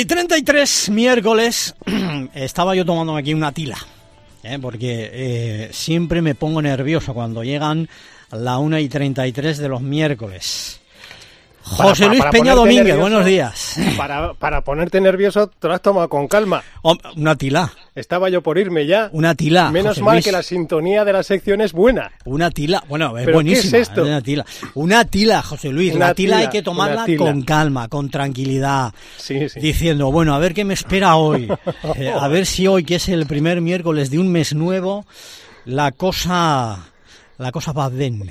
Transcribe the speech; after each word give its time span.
Y 0.00 0.06
33 0.06 0.88
miércoles 0.88 1.74
estaba 2.34 2.74
yo 2.74 2.86
tomando 2.86 3.14
aquí 3.16 3.34
una 3.34 3.52
tila, 3.52 3.76
¿eh? 4.42 4.58
porque 4.58 5.10
eh, 5.12 5.68
siempre 5.72 6.22
me 6.22 6.34
pongo 6.34 6.62
nervioso 6.62 7.12
cuando 7.12 7.44
llegan 7.44 7.86
la 8.30 8.56
1 8.56 8.78
y 8.78 8.88
33 8.88 9.58
de 9.58 9.68
los 9.68 9.82
miércoles. 9.82 10.79
José 11.70 12.06
Luis 12.06 12.18
para 12.18 12.30
Peña 12.32 12.54
Domínguez, 12.54 12.84
nervioso- 12.96 13.00
buenos 13.00 13.24
días. 13.24 13.76
Para, 13.96 14.34
para 14.34 14.62
ponerte 14.62 15.00
nervioso, 15.00 15.46
te 15.48 15.68
lo 15.68 15.74
has 15.74 15.80
tomado 15.82 16.08
con 16.08 16.26
calma. 16.26 16.62
Una 17.16 17.36
tila, 17.36 17.72
Estaba 17.94 18.28
yo 18.28 18.42
por 18.42 18.58
irme 18.58 18.86
ya. 18.86 19.08
una 19.12 19.34
tila. 19.34 19.70
Menos 19.70 19.90
José 19.92 20.02
mal 20.02 20.14
Luis. 20.16 20.24
que 20.24 20.32
la 20.32 20.42
sintonía 20.42 21.04
de 21.04 21.12
la 21.12 21.22
sección 21.22 21.60
es 21.60 21.72
buena. 21.72 22.10
Una 22.24 22.50
tila, 22.50 22.82
bueno, 22.88 23.08
es 23.16 23.24
¿Pero 23.24 23.26
qué 23.26 23.32
buenísima. 23.44 23.78
es 23.78 23.88
esto? 23.88 24.02
Una 24.02 24.20
tila, 24.20 24.44
una 24.74 25.04
tila, 25.04 25.42
José 25.42 25.68
Luis. 25.70 25.94
Una 25.94 26.08
la 26.08 26.14
tila, 26.14 26.38
hay 26.38 26.48
que 26.48 26.62
tomarla 26.62 27.06
con 27.16 27.42
calma, 27.42 27.88
con 27.88 28.10
tranquilidad. 28.10 28.92
Sí, 29.16 29.48
sí. 29.48 29.60
Diciendo, 29.60 30.10
bueno, 30.10 30.34
a 30.34 30.38
ver 30.38 30.54
qué 30.54 30.64
me 30.64 30.74
espera 30.74 31.16
hoy. 31.16 31.48
Eh, 31.96 32.12
a 32.12 32.28
ver 32.28 32.46
si 32.46 32.66
hoy, 32.66 32.84
que 32.84 32.96
es 32.96 33.08
el 33.08 33.26
primer 33.26 33.60
miércoles 33.60 34.10
de 34.10 34.18
un 34.18 34.30
mes 34.30 34.54
nuevo, 34.54 35.04
la 35.64 35.92
cosa, 35.92 36.78
la 37.38 37.52
cosa 37.52 37.72
va 37.72 37.88
bien. 37.88 38.30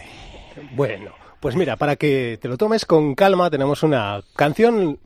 Bueno, 0.72 1.12
pues 1.40 1.56
mira, 1.56 1.76
para 1.78 1.96
que 1.96 2.38
te 2.42 2.48
lo 2.48 2.58
tomes 2.58 2.86
con 2.86 3.16
calma, 3.16 3.50
tenemos 3.50 3.84
una 3.84 4.22
canción 4.36 5.00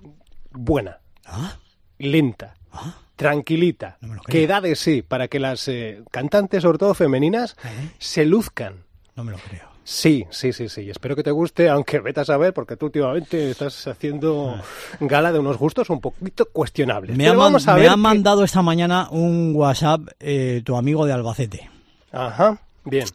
buena, 0.52 1.00
¿Ah? 1.26 1.58
lenta, 2.00 2.56
¿Ah? 2.72 2.96
tranquilita, 3.16 3.98
No 4.02 4.22
que 4.24 4.48
da 4.48 4.62
de 4.62 4.76
sí 4.76 5.02
para 5.02 5.28
que 5.28 5.40
las 5.40 5.68
eh, 5.68 6.02
cantantes, 6.12 6.62
sobre 6.64 6.78
todo 6.78 6.94
femeninas, 6.94 7.56
¿Eh? 7.64 7.90
se 8.00 8.26
luzcan. 8.26 8.84
No 9.16 9.24
me 9.24 9.32
lo 9.32 9.38
creo. 9.38 9.72
Sí, 9.86 10.26
sí, 10.30 10.54
sí, 10.54 10.70
sí. 10.70 10.90
Espero 10.90 11.14
que 11.14 11.24
te 11.24 11.32
guste, 11.32 11.68
aunque 11.70 12.00
vete 12.00 12.22
a 12.22 12.26
saber, 12.26 12.54
porque 12.54 12.78
tú 12.78 12.86
últimamente 12.86 13.52
estás 13.52 13.86
haciendo 13.86 14.56
gala 15.02 15.34
de 15.34 15.40
unos 15.40 15.58
gustos 15.58 15.90
un 15.90 16.00
poquito 16.00 16.46
cuestionables. 16.52 17.14
Ah. 17.14 17.18
Me 17.18 17.28
ha, 17.28 17.34
vamos 17.34 17.68
a 17.68 17.74
me 17.76 17.82
ver 17.82 17.90
ha 17.90 17.94
qué- 17.94 17.98
mandado 17.98 18.44
esta 18.46 18.62
mañana 18.62 19.10
un 19.12 19.52
WhatsApp 19.54 20.02
eh, 20.22 20.62
tu 20.64 20.78
amigo 20.78 21.06
de 21.06 21.12
Albacete. 21.12 21.70
Ajá, 22.14 22.60
bien. 22.86 23.06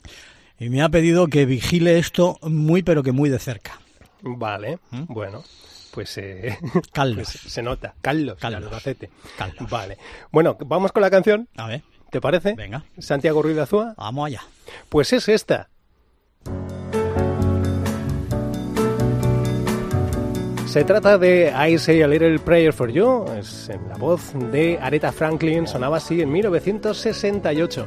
Y 0.58 0.70
me 0.70 0.82
ha 0.82 0.88
pedido 0.88 1.28
que 1.28 1.46
vigile 1.46 1.98
esto 1.98 2.38
muy, 2.42 2.82
pero 2.82 3.02
que 3.02 3.12
muy 3.12 3.30
de 3.30 3.38
cerca. 3.38 3.78
Vale, 4.22 4.78
bueno, 4.90 5.44
pues, 5.92 6.18
eh, 6.18 6.58
Carlos. 6.92 7.28
pues 7.32 7.52
se 7.52 7.62
nota. 7.62 7.94
Carlos, 8.00 8.36
Carlos. 8.40 8.64
Albacete. 8.64 9.10
Carlos. 9.36 9.70
Vale. 9.70 9.98
Bueno, 10.32 10.56
vamos 10.66 10.90
con 10.92 11.02
la 11.02 11.10
canción, 11.10 11.48
A 11.56 11.68
ver, 11.68 11.82
¿te 12.10 12.20
parece? 12.20 12.54
Venga. 12.54 12.84
Santiago 12.98 13.40
Ruiz 13.42 13.54
de 13.56 13.62
Azúa. 13.62 13.94
vamos 13.96 14.26
allá. 14.26 14.42
Pues 14.88 15.12
es 15.12 15.28
esta. 15.28 15.68
Se 20.66 20.84
trata 20.84 21.16
de 21.16 21.50
I 21.70 21.78
Say 21.78 22.02
a 22.02 22.08
Little 22.08 22.38
Prayer 22.40 22.72
for 22.74 22.90
You, 22.90 23.24
es 23.38 23.70
en 23.70 23.88
la 23.88 23.96
voz 23.96 24.32
de 24.52 24.78
Aretha 24.80 25.12
Franklin, 25.12 25.66
sonaba 25.66 25.96
así 25.96 26.20
en 26.20 26.30
1968. 26.30 27.86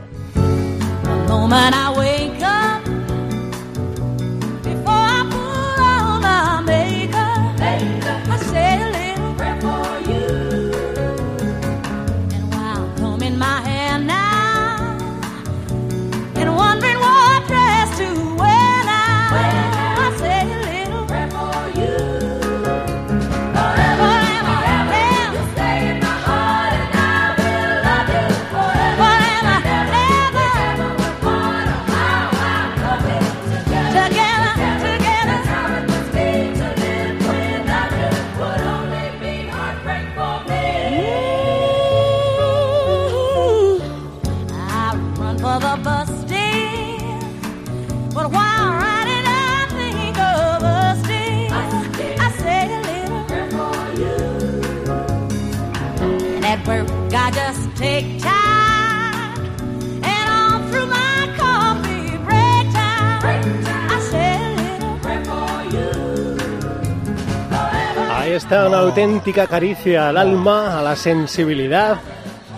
Está 68.41 68.67
una 68.67 68.79
auténtica 68.79 69.45
caricia 69.45 70.09
al 70.09 70.17
alma, 70.17 70.79
a 70.79 70.81
la 70.81 70.95
sensibilidad, 70.95 71.99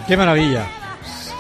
¡Qué 0.08 0.16
maravilla! 0.18 0.66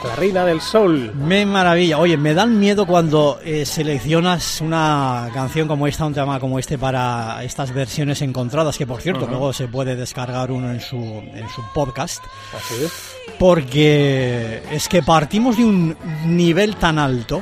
la 0.05 0.15
reina 0.17 0.43
del 0.43 0.59
sol. 0.59 1.13
Me 1.15 1.45
maravilla. 1.45 1.97
Oye, 1.97 2.17
me 2.17 2.33
dan 2.33 2.59
miedo 2.59 2.85
cuando 2.85 3.39
eh, 3.41 3.65
seleccionas 3.65 4.59
una 4.59 5.29
canción 5.33 5.65
como 5.65 5.87
esta, 5.87 6.05
un 6.05 6.13
tema 6.13 6.41
como 6.41 6.59
este 6.59 6.77
para 6.77 7.41
estas 7.41 7.73
versiones 7.73 8.21
encontradas, 8.21 8.77
que 8.77 8.85
por 8.85 8.99
cierto 9.01 9.27
luego 9.27 9.53
se 9.53 9.69
puede 9.69 9.95
descargar 9.95 10.51
uno 10.51 10.71
en 10.71 10.81
su, 10.81 10.97
en 10.97 11.47
su 11.55 11.61
podcast, 11.73 12.21
Así 12.53 12.83
es. 12.83 13.15
porque 13.39 14.61
es 14.71 14.89
que 14.89 15.01
partimos 15.03 15.55
de 15.55 15.63
un 15.63 15.95
nivel 16.25 16.75
tan 16.75 16.99
alto 16.99 17.41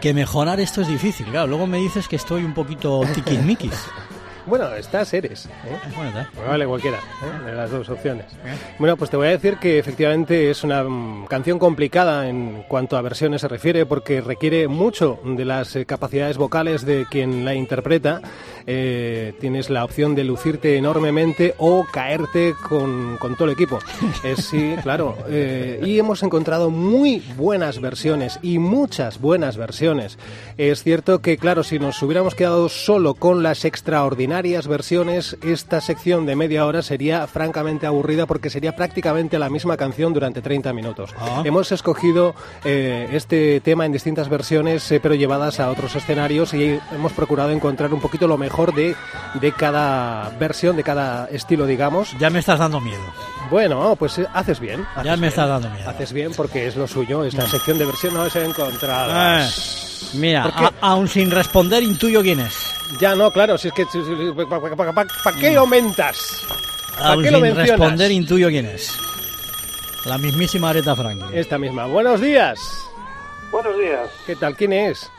que 0.00 0.12
mejorar 0.12 0.58
esto 0.58 0.80
es 0.80 0.88
difícil. 0.88 1.26
Claro, 1.26 1.46
luego 1.46 1.68
me 1.68 1.78
dices 1.78 2.08
que 2.08 2.16
estoy 2.16 2.42
un 2.42 2.54
poquito 2.54 3.02
tiquismiquis. 3.14 3.70
Bueno, 4.46 4.72
estás 4.74 5.12
eres. 5.12 5.46
¿eh? 5.46 5.50
Bueno, 5.96 6.20
¿eh? 6.20 6.26
Vale 6.46 6.66
cualquiera 6.66 6.98
¿eh? 6.98 7.46
de 7.46 7.52
las 7.52 7.70
dos 7.70 7.88
opciones. 7.88 8.26
Bueno, 8.78 8.96
pues 8.96 9.10
te 9.10 9.16
voy 9.16 9.26
a 9.26 9.30
decir 9.30 9.56
que 9.58 9.78
efectivamente 9.78 10.50
es 10.50 10.62
una 10.62 10.84
mm, 10.84 11.26
canción 11.26 11.58
complicada 11.58 12.28
en 12.28 12.62
cuanto 12.68 12.96
a 12.96 13.02
versiones 13.02 13.40
se 13.40 13.48
refiere 13.48 13.86
porque 13.86 14.20
requiere 14.20 14.68
mucho 14.68 15.18
de 15.24 15.44
las 15.44 15.74
eh, 15.74 15.84
capacidades 15.84 16.36
vocales 16.36 16.86
de 16.86 17.06
quien 17.10 17.44
la 17.44 17.54
interpreta. 17.54 18.20
Eh, 18.66 19.34
tienes 19.40 19.70
la 19.70 19.84
opción 19.84 20.14
de 20.14 20.24
lucirte 20.24 20.76
enormemente 20.76 21.54
o 21.58 21.86
caerte 21.90 22.54
con, 22.68 23.16
con 23.18 23.36
todo 23.36 23.44
el 23.44 23.54
equipo. 23.54 23.78
Eh, 24.24 24.34
sí, 24.36 24.74
claro. 24.82 25.16
Eh, 25.28 25.80
y 25.84 25.98
hemos 25.98 26.22
encontrado 26.22 26.70
muy 26.70 27.22
buenas 27.36 27.80
versiones 27.80 28.40
y 28.42 28.58
muchas 28.58 29.20
buenas 29.20 29.56
versiones. 29.56 30.18
Es 30.58 30.82
cierto 30.82 31.20
que, 31.20 31.38
claro, 31.38 31.62
si 31.62 31.78
nos 31.78 32.02
hubiéramos 32.02 32.34
quedado 32.34 32.68
solo 32.68 33.14
con 33.14 33.42
las 33.42 33.64
extraordinarias 33.64 34.66
versiones, 34.66 35.36
esta 35.42 35.80
sección 35.80 36.26
de 36.26 36.34
media 36.34 36.66
hora 36.66 36.82
sería 36.82 37.26
francamente 37.26 37.86
aburrida 37.86 38.26
porque 38.26 38.50
sería 38.50 38.74
prácticamente 38.74 39.38
la 39.38 39.48
misma 39.48 39.76
canción 39.76 40.12
durante 40.12 40.42
30 40.42 40.72
minutos. 40.72 41.14
Ah. 41.18 41.42
Hemos 41.44 41.70
escogido 41.70 42.34
eh, 42.64 43.08
este 43.12 43.60
tema 43.60 43.86
en 43.86 43.92
distintas 43.92 44.28
versiones, 44.28 44.90
eh, 44.90 44.98
pero 45.00 45.14
llevadas 45.14 45.60
a 45.60 45.70
otros 45.70 45.94
escenarios 45.94 46.52
y 46.52 46.80
hemos 46.92 47.12
procurado 47.12 47.50
encontrar 47.50 47.94
un 47.94 48.00
poquito 48.00 48.26
lo 48.26 48.38
mejor 48.38 48.55
de, 48.74 48.96
de 49.34 49.52
cada 49.52 50.30
versión, 50.38 50.76
de 50.76 50.82
cada 50.82 51.26
estilo, 51.26 51.66
digamos. 51.66 52.16
Ya 52.18 52.30
me 52.30 52.38
estás 52.38 52.58
dando 52.58 52.80
miedo. 52.80 53.02
Bueno, 53.50 53.94
pues 53.96 54.18
eh, 54.18 54.26
haces 54.34 54.58
bien. 54.58 54.84
Ya 54.96 55.02
me 55.12 55.16
bien. 55.16 55.24
estás 55.24 55.48
dando 55.48 55.68
miedo. 55.70 55.88
Haces 55.90 56.12
bien 56.12 56.32
porque 56.34 56.66
es 56.66 56.76
lo 56.76 56.86
suyo. 56.88 57.22
Esta 57.24 57.46
sección 57.46 57.78
de 57.78 57.84
versión 57.84 58.14
no 58.14 58.24
es 58.26 58.34
encontrada. 58.36 59.44
Eh, 59.46 59.50
mira, 60.14 60.44
a- 60.46 60.72
aún 60.80 61.06
sin 61.08 61.30
responder 61.30 61.82
intuyo 61.82 62.22
quién 62.22 62.40
es. 62.40 62.72
Ya 63.00 63.14
no, 63.14 63.30
claro, 63.30 63.58
si 63.58 63.68
es 63.68 63.74
que... 63.74 63.84
¿Para 65.24 65.36
qué 65.38 65.56
aumentas? 65.56 66.42
¿Para 66.98 67.10
Al 67.12 67.22
qué 67.22 67.30
lo 67.30 67.38
sin 67.38 67.42
mencionas? 67.48 67.68
responder 67.78 68.10
intuyo 68.10 68.48
quién 68.48 68.66
es. 68.66 68.98
La 70.04 70.18
mismísima 70.18 70.70
Aretha 70.70 70.94
Franklin. 70.96 71.36
Esta 71.36 71.58
misma. 71.58 71.86
Buenos 71.86 72.20
días. 72.20 72.58
Buenos 73.50 73.76
días. 73.78 74.08
¿Qué 74.24 74.36
tal? 74.36 74.56
¿Quién 74.56 74.72
es? 74.72 75.10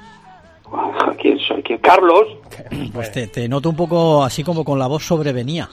¿Quién 1.21 1.39
soy? 1.39 1.63
¿Quién? 1.63 1.79
Carlos. 1.79 2.27
Pues 2.93 3.11
te, 3.11 3.27
te 3.27 3.47
noto 3.47 3.69
un 3.69 3.75
poco 3.75 4.23
así 4.23 4.43
como 4.43 4.63
con 4.65 4.79
la 4.79 4.87
voz 4.87 5.03
sobrevenía. 5.05 5.69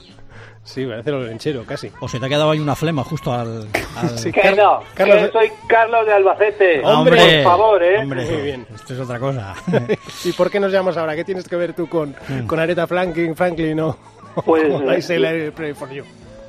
Sí, 0.63 0.85
parece 0.85 1.11
lo 1.11 1.21
lenchero, 1.23 1.63
casi. 1.63 1.91
O 1.99 2.07
se 2.07 2.19
te 2.19 2.25
ha 2.25 2.29
quedado 2.29 2.49
ahí 2.49 2.59
una 2.59 2.75
flema 2.75 3.03
justo 3.03 3.31
al... 3.31 3.67
al- 3.97 4.17
Sí, 4.17 4.31
Que 4.31 4.41
Car- 4.41 4.57
no, 4.57 4.79
Carlos- 4.95 5.17
que 5.27 5.31
soy 5.31 5.51
Carlos 5.67 6.05
de 6.07 6.13
Albacete. 6.13 6.83
Hombre, 6.85 7.43
por 7.43 7.51
favor, 7.51 7.83
¿eh? 7.83 7.99
Hombre, 7.99 8.25
Muy 8.25 8.41
bien. 8.41 8.65
Esto 8.73 8.93
es 8.93 8.99
otra 8.99 9.19
cosa. 9.19 9.53
¿Y 10.25 10.31
por 10.31 10.49
qué 10.49 10.59
nos 10.59 10.71
llamas 10.71 10.97
ahora? 10.97 11.15
¿Qué 11.15 11.23
tienes 11.23 11.47
que 11.47 11.55
ver 11.55 11.73
tú 11.73 11.87
con, 11.87 12.15
con 12.47 12.59
Aretha 12.59 12.87
Franklin, 12.87 13.35
Franklin 13.35 13.79
o 13.81 13.95
Pues, 14.45 15.09
eh, 15.11 15.47
I 15.47 15.51
Pray 15.51 15.73
For 15.73 15.89
You? 15.91 16.03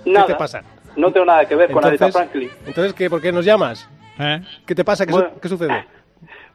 Nada. 0.07 0.27
¿Qué 0.27 0.33
te 0.33 0.39
pasa? 0.39 0.63
No 0.97 1.13
tengo 1.13 1.27
nada 1.27 1.45
que 1.47 1.55
ver 1.55 1.71
con 1.71 1.85
Aretha 1.85 2.11
Franklin. 2.11 2.51
entonces 2.67 2.95
¿qué, 2.95 3.11
¿por 3.11 3.21
qué 3.21 3.33
nos 3.33 3.45
llamas? 3.45 3.87
¿Eh? 4.19 4.41
¿Qué 4.65 4.75
te 4.75 4.83
pasa? 4.83 5.05
¿Qué, 5.05 5.13
su- 5.13 5.19
Bueno. 5.19 5.35
qué 5.43 5.49
sucede? 5.49 5.85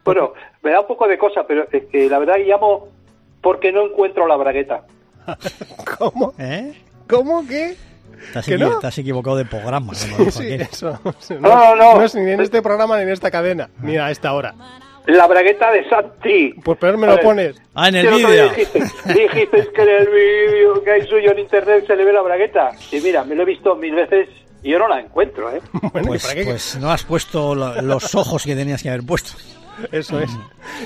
Bueno, 0.04 0.32
me 0.62 0.70
da 0.72 0.80
un 0.80 0.86
poco 0.86 1.06
de 1.06 1.16
cosa, 1.18 1.44
pero 1.46 1.66
es 1.70 1.84
que 1.86 2.08
la 2.08 2.18
verdad 2.18 2.34
que 2.36 2.44
llamo 2.44 2.88
porque 3.40 3.72
no 3.72 3.86
encuentro 3.86 4.26
la 4.26 4.36
bragueta. 4.36 4.82
¿Cómo? 5.98 6.34
¿Eh? 6.38 6.72
¿Cómo 7.08 7.46
que? 7.46 7.76
Has, 8.34 8.46
¿Que 8.46 8.56
equi- 8.56 8.80
no? 8.82 8.88
equivocado 8.88 9.36
de 9.36 9.44
programa. 9.44 9.94
Sí, 9.94 10.12
eso. 10.70 10.98
No, 11.40 11.40
no, 11.40 11.76
no. 11.76 11.94
No 11.96 12.02
es 12.04 12.14
ni 12.14 12.30
en 12.30 12.40
este 12.40 12.62
programa 12.62 12.96
ni 12.96 13.02
en 13.04 13.10
esta 13.10 13.30
cadena, 13.30 13.68
ni 13.82 13.96
a 13.96 14.10
esta 14.10 14.32
hora. 14.32 14.54
La 15.06 15.26
bragueta 15.26 15.72
de 15.72 15.88
Santi. 15.88 16.54
Pues 16.64 16.78
peor 16.78 16.96
me 16.96 17.06
A 17.06 17.10
lo 17.10 17.16
ver. 17.16 17.24
pones. 17.24 17.62
Ah, 17.74 17.88
en 17.88 17.96
el 17.96 18.06
vídeo. 18.06 18.50
Dijiste, 18.50 19.68
que 19.74 19.82
en 19.82 19.88
el 19.88 20.06
vídeo 20.08 20.82
que 20.84 20.90
hay 20.92 21.06
suyo 21.08 21.32
en 21.32 21.40
internet 21.40 21.84
se 21.88 21.96
le 21.96 22.04
ve 22.04 22.12
la 22.12 22.22
bragueta. 22.22 22.70
Y 22.92 23.00
mira, 23.00 23.24
me 23.24 23.34
lo 23.34 23.42
he 23.42 23.46
visto 23.46 23.74
mil 23.74 23.96
veces 23.96 24.28
y 24.62 24.70
yo 24.70 24.78
no 24.78 24.86
la 24.86 25.00
encuentro, 25.00 25.50
¿eh? 25.50 25.60
Bueno, 25.92 26.06
¿y 26.06 26.08
Pues, 26.10 26.22
para 26.22 26.34
qué? 26.36 26.44
pues 26.44 26.78
no 26.80 26.92
has 26.92 27.02
puesto 27.02 27.52
lo- 27.56 27.82
los 27.82 28.14
ojos 28.14 28.44
que 28.44 28.54
tenías 28.54 28.80
que 28.80 28.90
haber 28.90 29.04
puesto. 29.04 29.32
Eso 29.92 30.20
es. 30.20 30.30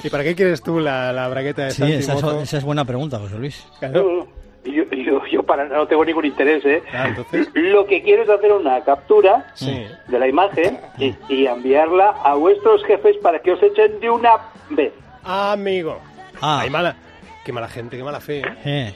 ¿Y 0.02 0.10
para 0.10 0.24
qué 0.24 0.34
quieres 0.34 0.62
tú 0.62 0.78
la, 0.80 1.12
la 1.12 1.28
bragueta 1.28 1.64
de 1.64 1.70
Sí, 1.72 1.82
esa 1.92 2.14
es, 2.14 2.22
Mozo? 2.22 2.40
esa 2.40 2.58
es 2.58 2.64
buena 2.64 2.84
pregunta, 2.84 3.18
José 3.18 3.36
Luis. 3.38 3.66
Claro. 3.78 4.26
Yo, 4.64 4.82
yo, 4.90 5.24
yo 5.30 5.42
para 5.44 5.64
no 5.66 5.86
tengo 5.86 6.04
ningún 6.04 6.24
interés, 6.24 6.64
¿eh? 6.64 6.82
Ah, 6.92 7.06
entonces. 7.08 7.48
Lo 7.54 7.86
que 7.86 8.02
quiero 8.02 8.24
es 8.24 8.28
hacer 8.28 8.52
una 8.52 8.80
captura 8.82 9.52
Sí. 9.54 9.86
de 10.08 10.18
la 10.18 10.26
imagen 10.26 10.78
y, 10.98 11.14
y 11.28 11.46
enviarla 11.46 12.16
a 12.24 12.34
vuestros 12.34 12.82
jefes 12.84 13.16
para 13.22 13.38
que 13.38 13.52
os 13.52 13.62
echen 13.62 14.00
de 14.00 14.10
una 14.10 14.32
vez. 14.70 14.92
Amigo. 15.22 16.00
Ah. 16.42 16.60
Ay, 16.62 16.70
mala. 16.70 16.96
Qué 17.44 17.52
mala 17.52 17.68
gente, 17.68 17.96
qué 17.96 18.02
mala 18.02 18.20
fe. 18.20 18.40
¿eh? 18.40 18.54
Eh, 18.64 18.94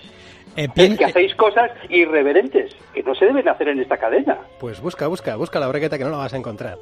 eh, 0.61 0.65
Es 0.65 0.71
pien- 0.75 0.97
que 0.99 1.05
hacéis 1.05 1.35
cosas 1.35 1.71
irreverentes 1.89 2.75
que 2.95 3.03
no 3.03 3.15
se 3.15 3.25
deben 3.27 3.49
hacer 3.49 3.69
en 3.69 3.81
esta 3.81 3.97
cadena. 3.97 4.39
Pues 4.59 4.81
busca, 4.81 5.07
busca, 5.07 5.37
busca 5.37 5.59
la 5.61 5.69
bragueta 5.69 5.97
que 5.99 6.05
no 6.05 6.11
la 6.11 6.19
vas 6.19 6.33
a 6.35 6.37
encontrar. 6.37 6.79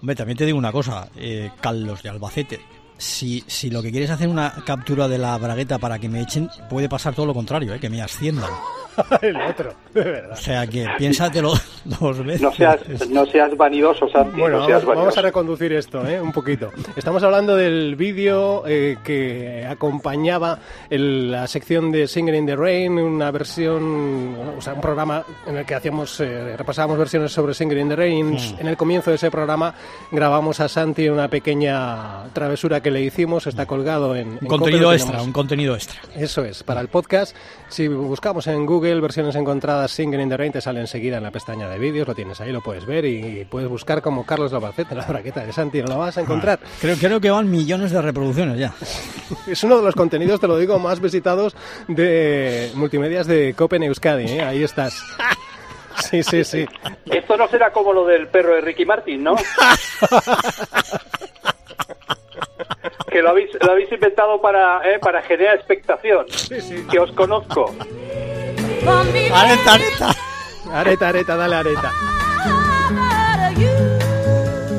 Hombre, 0.00 0.16
también 0.16 0.36
te 0.38 0.46
digo 0.46 0.58
una 0.58 0.72
cosa, 0.72 1.08
eh, 1.16 1.50
Carlos 1.60 2.02
de 2.02 2.08
Albacete. 2.08 2.60
Si, 2.98 3.42
si 3.46 3.70
lo 3.70 3.82
que 3.82 3.90
quieres 3.90 4.10
es 4.10 4.16
hacer 4.16 4.28
una 4.28 4.52
captura 4.66 5.08
de 5.08 5.16
la 5.16 5.38
bragueta 5.38 5.78
para 5.78 5.98
que 5.98 6.08
me 6.08 6.20
echen, 6.20 6.48
puede 6.68 6.88
pasar 6.88 7.14
todo 7.14 7.24
lo 7.26 7.32
contrario, 7.34 7.72
eh, 7.72 7.80
que 7.80 7.88
me 7.88 8.02
asciendan. 8.02 8.50
El 9.22 9.36
otro, 9.40 9.72
de 9.94 10.02
verdad. 10.02 10.32
O 10.32 10.36
sea 10.36 10.66
que 10.66 10.86
piénsatelo 10.98 11.52
dos 11.84 12.24
veces. 12.24 12.42
No 12.42 12.52
seas, 12.52 12.80
no 13.08 13.26
seas 13.26 13.56
vanidoso, 13.56 14.08
Santi. 14.08 14.40
Bueno, 14.40 14.58
no 14.60 14.66
seas 14.66 14.82
vamos, 14.84 14.96
vamos 14.96 14.98
a 14.98 15.20
vanidoso. 15.20 15.22
reconducir 15.22 15.72
esto, 15.72 16.06
¿eh? 16.06 16.20
un 16.20 16.32
poquito. 16.32 16.70
Estamos 16.96 17.22
hablando 17.22 17.56
del 17.56 17.96
vídeo 17.96 18.64
eh, 18.66 18.96
que 19.04 19.66
acompañaba 19.68 20.58
el- 20.88 21.30
la 21.30 21.46
sección 21.46 21.90
de 21.92 22.06
Singing 22.08 22.34
in 22.34 22.46
the 22.46 22.56
Rain, 22.56 22.98
una 22.98 23.30
versión, 23.30 24.34
o 24.58 24.60
sea, 24.60 24.74
un 24.74 24.80
programa 24.80 25.24
en 25.46 25.56
el 25.58 25.64
que 25.66 25.74
hacíamos, 25.74 26.20
eh, 26.20 26.56
repasábamos 26.56 26.98
versiones 26.98 27.32
sobre 27.32 27.54
Singing 27.54 27.78
in 27.78 27.88
the 27.88 27.96
Rain. 27.96 28.36
En 28.58 28.66
el 28.66 28.76
comienzo 28.76 29.10
de 29.10 29.16
ese 29.16 29.30
programa 29.30 29.74
grabamos 30.10 30.60
a 30.60 30.68
Santi 30.68 31.08
una 31.08 31.28
pequeña 31.28 32.24
travesura 32.32 32.80
que 32.80 32.90
le 32.90 33.02
hicimos, 33.02 33.46
está 33.46 33.66
colgado 33.66 34.14
en... 34.16 34.28
en 34.28 34.32
Un 34.32 34.38
Cope, 34.38 34.48
contenido 34.48 34.92
extra, 34.92 35.22
un 35.22 35.32
contenido 35.32 35.74
extra. 35.74 36.00
Eso 36.16 36.44
es, 36.44 36.62
para 36.62 36.80
el 36.80 36.88
podcast, 36.88 37.36
si 37.68 37.86
buscamos 37.88 38.46
en 38.46 38.66
Google 38.66 38.79
versiones 38.80 39.36
encontradas 39.36 39.90
Singing 39.90 40.20
in 40.20 40.28
the 40.28 40.36
Rain, 40.36 40.52
te 40.52 40.60
sale 40.60 40.80
enseguida 40.80 41.18
en 41.18 41.22
la 41.22 41.30
pestaña 41.30 41.68
de 41.68 41.78
vídeos, 41.78 42.08
lo 42.08 42.14
tienes 42.14 42.40
ahí, 42.40 42.50
lo 42.52 42.60
puedes 42.60 42.86
ver 42.86 43.04
y 43.04 43.44
puedes 43.44 43.68
buscar 43.68 44.00
como 44.02 44.24
Carlos 44.24 44.52
Labacete, 44.52 44.94
la 44.94 45.04
braqueta 45.04 45.44
de 45.44 45.52
Santi, 45.52 45.82
no 45.82 45.88
lo 45.88 45.98
vas 45.98 46.16
a 46.18 46.22
encontrar. 46.22 46.58
Creo, 46.80 46.96
creo 46.96 47.20
que 47.20 47.30
van 47.30 47.50
millones 47.50 47.90
de 47.92 48.00
reproducciones 48.02 48.58
ya. 48.58 48.74
Es 49.46 49.62
uno 49.64 49.76
de 49.76 49.82
los 49.82 49.94
contenidos, 49.94 50.40
te 50.40 50.48
lo 50.48 50.56
digo, 50.58 50.78
más 50.78 51.00
visitados 51.00 51.54
de 51.88 52.70
multimedias 52.74 53.26
de 53.26 53.54
Copen 53.54 53.82
Euskadi, 53.82 54.24
¿eh? 54.24 54.42
ahí 54.42 54.62
estás. 54.62 55.02
Sí, 55.96 56.22
sí, 56.22 56.44
sí. 56.44 56.66
Esto 57.06 57.36
no 57.36 57.48
será 57.48 57.72
como 57.72 57.92
lo 57.92 58.06
del 58.06 58.28
perro 58.28 58.54
de 58.54 58.62
Ricky 58.62 58.84
Martin, 58.84 59.24
¿no? 59.24 59.36
que 63.10 63.22
lo 63.22 63.30
habéis, 63.30 63.50
lo 63.60 63.72
habéis 63.72 63.90
inventado 63.92 64.40
para, 64.40 64.88
eh, 64.88 64.98
para 65.00 65.20
generar 65.22 65.56
expectación. 65.56 66.26
Que 66.90 66.98
os 66.98 67.12
conozco. 67.12 67.74
Areta, 68.86 69.72
areta. 69.74 70.10
Areta, 70.72 71.08
areta, 71.08 71.36
dale 71.36 71.56
areta. 71.56 71.92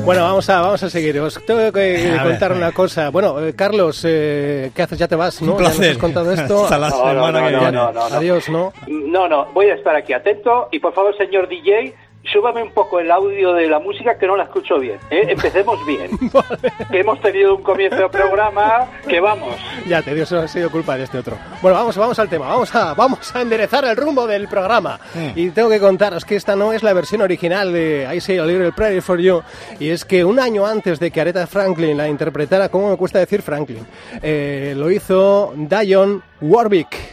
Bueno, 0.04 0.22
vamos 0.24 0.50
a, 0.50 0.60
vamos 0.60 0.82
a 0.82 0.90
seguir. 0.90 1.20
Os 1.20 1.34
tengo 1.46 1.60
que 1.60 1.70
ver, 1.70 2.22
contar 2.22 2.52
venga. 2.52 2.66
una 2.66 2.74
cosa. 2.74 3.10
Bueno, 3.10 3.38
eh, 3.40 3.54
Carlos, 3.54 4.02
eh, 4.04 4.72
¿qué 4.74 4.82
haces? 4.82 4.98
¿Ya 4.98 5.06
te 5.06 5.14
vas? 5.14 5.40
¿no? 5.40 5.52
Un 5.52 5.58
¿Ya 5.58 5.64
nos 5.68 5.76
placer. 5.76 5.92
has 5.92 5.98
contado 5.98 6.32
esto? 6.32 6.64
Hasta 6.64 6.78
la 6.78 6.88
No, 6.90 6.96
semana 6.96 7.40
no, 7.40 7.46
que 7.46 7.52
no, 7.52 7.58
viene. 7.60 7.72
no, 7.72 7.92
no. 7.92 8.02
Adiós, 8.06 8.48
¿no? 8.48 8.72
No, 8.88 9.28
no, 9.28 9.46
voy 9.52 9.66
a 9.66 9.74
estar 9.74 9.94
aquí 9.94 10.12
atento 10.12 10.68
y 10.72 10.80
por 10.80 10.92
favor, 10.92 11.16
señor 11.16 11.48
DJ, 11.48 11.94
súbame 12.30 12.62
un 12.62 12.70
poco 12.72 13.00
el 13.00 13.10
audio 13.10 13.52
de 13.52 13.68
la 13.68 13.78
música 13.78 14.16
que 14.18 14.26
no 14.26 14.36
la 14.36 14.44
escucho 14.44 14.78
bien. 14.78 14.98
¿eh? 15.10 15.26
Empecemos 15.28 15.84
bien. 15.86 16.10
Que 16.90 17.00
hemos 17.00 17.20
tenido 17.20 17.54
un 17.56 17.62
comienzo 17.62 17.96
de 17.96 18.08
programa 18.08 18.86
que 19.08 19.20
vamos. 19.20 19.54
Ya 19.86 20.02
te 20.02 20.14
dio, 20.14 20.24
eso 20.24 20.40
ha 20.40 20.48
sido 20.48 20.70
culpa 20.70 20.96
de 20.96 21.04
este 21.04 21.18
otro. 21.18 21.36
Bueno, 21.62 21.78
vamos, 21.78 21.96
vamos 21.96 22.18
al 22.18 22.28
tema, 22.28 22.48
vamos 22.48 22.74
a, 22.74 22.94
vamos 22.94 23.34
a 23.34 23.40
enderezar 23.40 23.84
el 23.84 23.96
rumbo 23.96 24.26
del 24.26 24.48
programa. 24.48 25.00
Y 25.34 25.50
tengo 25.50 25.70
que 25.70 25.80
contaros 25.80 26.24
que 26.24 26.36
esta 26.36 26.54
no 26.56 26.72
es 26.72 26.82
la 26.82 26.92
versión 26.92 27.22
original 27.22 27.72
de 27.72 28.08
I 28.14 28.20
Say 28.20 28.38
a 28.38 28.44
Little 28.44 28.72
Prayer 28.72 29.00
for 29.00 29.18
You, 29.18 29.42
y 29.80 29.90
es 29.90 30.04
que 30.04 30.24
un 30.24 30.38
año 30.38 30.66
antes 30.66 30.98
de 31.00 31.10
que 31.10 31.20
Aretha 31.20 31.46
Franklin 31.46 31.96
la 31.96 32.08
interpretara, 32.08 32.68
¿cómo 32.68 32.90
me 32.90 32.96
cuesta 32.96 33.18
decir 33.18 33.42
Franklin? 33.42 33.86
Eh, 34.22 34.74
lo 34.76 34.90
hizo 34.90 35.54
Dion 35.56 36.22
Warwick. 36.40 37.11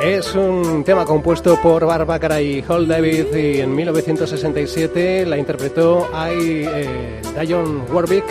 Es 0.00 0.34
un 0.34 0.82
tema 0.82 1.04
compuesto 1.04 1.60
por 1.60 1.84
Barbara 1.84 2.40
y 2.40 2.64
Hall 2.66 2.88
David 2.88 3.34
y 3.34 3.60
en 3.60 3.74
1967 3.74 5.26
la 5.26 5.36
interpretó 5.36 6.08
I, 6.14 6.64
eh, 6.66 7.20
Dionne 7.38 7.82
Warwick, 7.92 8.24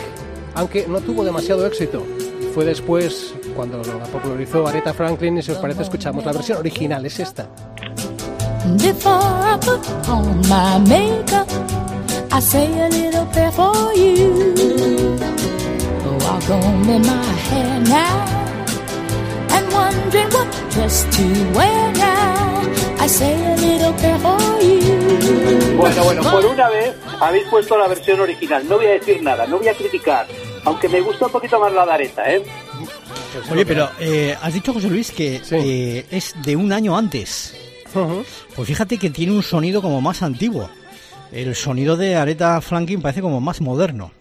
aunque 0.55 0.87
no 0.87 0.99
tuvo 0.99 1.23
demasiado 1.23 1.67
éxito. 1.67 2.03
Fue 2.55 2.65
después 2.65 3.35
cuando 3.55 3.83
la 3.83 4.03
popularizó 4.05 4.67
Aretha 4.67 4.93
Franklin 4.93 5.37
y 5.37 5.43
si 5.43 5.51
os 5.51 5.59
parece 5.59 5.83
escuchamos 5.83 6.25
la 6.25 6.33
versión 6.33 6.57
original, 6.57 7.05
es 7.05 7.19
esta. 7.19 7.47
Wondering 19.79 20.29
what 20.33 20.47
dress 20.73 21.05
to 21.15 21.23
wear 21.57 21.93
now. 21.93 22.61
I 22.99 23.07
say 23.07 23.33
a 23.33 23.55
little 23.55 23.93
prayer 23.93 24.19
for 24.19 24.37
you. 24.61 25.77
Bueno, 25.77 26.03
bueno, 26.03 26.21
por 26.23 26.45
una 26.45 26.69
vez 26.69 26.93
habéis 27.21 27.47
puesto 27.49 27.77
la 27.77 27.87
versión 27.87 28.19
original. 28.19 28.67
No 28.67 28.75
voy 28.77 28.87
a 28.87 28.91
decir 28.91 29.21
nada, 29.23 29.45
no 29.47 29.57
voy 29.59 29.67
a 29.69 29.73
criticar. 29.73 30.27
Aunque 30.65 30.89
me 30.89 30.99
gusta 31.01 31.27
un 31.27 31.31
poquito 31.31 31.59
más 31.59 31.71
la 31.73 31.85
de 31.85 31.91
Areta, 31.91 32.29
¿eh? 32.33 32.43
Oye, 33.51 33.65
pero 33.65 33.89
eh, 33.99 34.35
has 34.41 34.53
dicho, 34.53 34.73
José 34.73 34.89
Luis, 34.89 35.11
que 35.11 35.39
Sí. 35.43 35.55
eh, 35.55 36.05
es 36.11 36.33
de 36.43 36.55
un 36.55 36.71
año 36.73 36.97
antes. 36.97 37.55
Pues 38.55 38.67
fíjate 38.67 38.97
que 38.97 39.09
tiene 39.09 39.31
un 39.31 39.41
sonido 39.43 39.81
como 39.81 40.01
más 40.01 40.21
antiguo. 40.21 40.69
El 41.31 41.55
sonido 41.55 41.95
de 41.95 42.15
Aretha 42.15 42.59
Franklin 42.61 43.01
parece 43.01 43.21
como 43.21 43.39
más 43.39 43.61
moderno. 43.61 44.11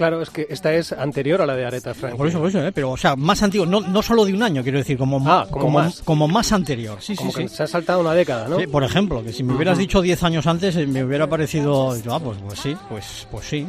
Claro, 0.00 0.22
es 0.22 0.30
que 0.30 0.46
esta 0.48 0.72
es 0.72 0.92
anterior 0.92 1.42
a 1.42 1.46
la 1.46 1.54
de 1.54 1.66
Aretha 1.66 1.92
Franklin. 1.92 2.16
Por 2.16 2.26
eso, 2.26 2.38
por 2.38 2.48
eso, 2.48 2.66
¿eh? 2.66 2.72
pero 2.72 2.92
o 2.92 2.96
sea, 2.96 3.16
más 3.16 3.42
antiguo, 3.42 3.66
no, 3.66 3.82
no 3.82 4.00
solo 4.00 4.24
de 4.24 4.32
un 4.32 4.42
año, 4.42 4.62
quiero 4.62 4.78
decir, 4.78 4.96
como, 4.96 5.18
Ah, 5.30 5.46
como 5.50 5.66
como, 5.66 5.78
más. 5.78 6.00
como 6.00 6.26
más 6.26 6.52
anterior. 6.52 6.96
Sí, 7.02 7.14
Como 7.16 7.32
sí, 7.32 7.42
que 7.42 7.48
sí. 7.50 7.56
se 7.56 7.64
ha 7.64 7.66
saltado 7.66 8.00
una 8.00 8.14
década, 8.14 8.48
¿no? 8.48 8.58
Sí, 8.58 8.66
por 8.66 8.82
ejemplo, 8.82 9.22
que 9.22 9.30
si 9.34 9.42
me 9.44 9.52
hubieras 9.52 9.76
dicho 9.76 10.00
10 10.00 10.22
años 10.22 10.46
antes, 10.46 10.74
eh, 10.76 10.86
me 10.86 11.04
hubiera 11.04 11.26
parecido, 11.26 11.90
ah, 12.08 12.18
pues, 12.18 12.38
pues 12.46 12.58
sí, 12.60 12.74
pues, 12.88 13.28
pues 13.30 13.44
sí. 13.46 13.66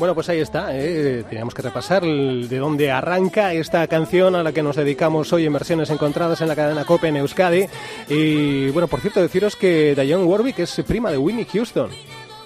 Bueno, 0.00 0.14
pues 0.16 0.28
ahí 0.30 0.38
está. 0.40 0.68
¿eh? 0.76 1.24
Teníamos 1.28 1.54
que 1.54 1.62
repasar 1.62 2.02
el- 2.04 2.48
de 2.48 2.58
dónde 2.58 2.90
arranca 2.90 3.52
esta 3.52 3.86
canción 3.86 4.34
a 4.34 4.42
la 4.42 4.50
que 4.52 4.62
nos 4.64 4.74
dedicamos 4.76 5.32
hoy 5.32 5.44
en 5.46 5.52
versiones 5.52 5.90
encontradas 5.90 6.40
en 6.40 6.48
la 6.48 6.56
cadena 6.56 6.84
Cope 6.84 7.06
en 7.06 7.18
Euskadi. 7.18 7.66
Y 8.08 8.70
bueno, 8.70 8.88
por 8.88 9.00
cierto, 9.00 9.20
deciros 9.20 9.54
que 9.54 9.94
Diane 9.94 10.24
Warwick 10.24 10.58
es 10.60 10.82
prima 10.86 11.10
de 11.12 11.18
Winnie 11.18 11.46
Houston. 11.52 11.90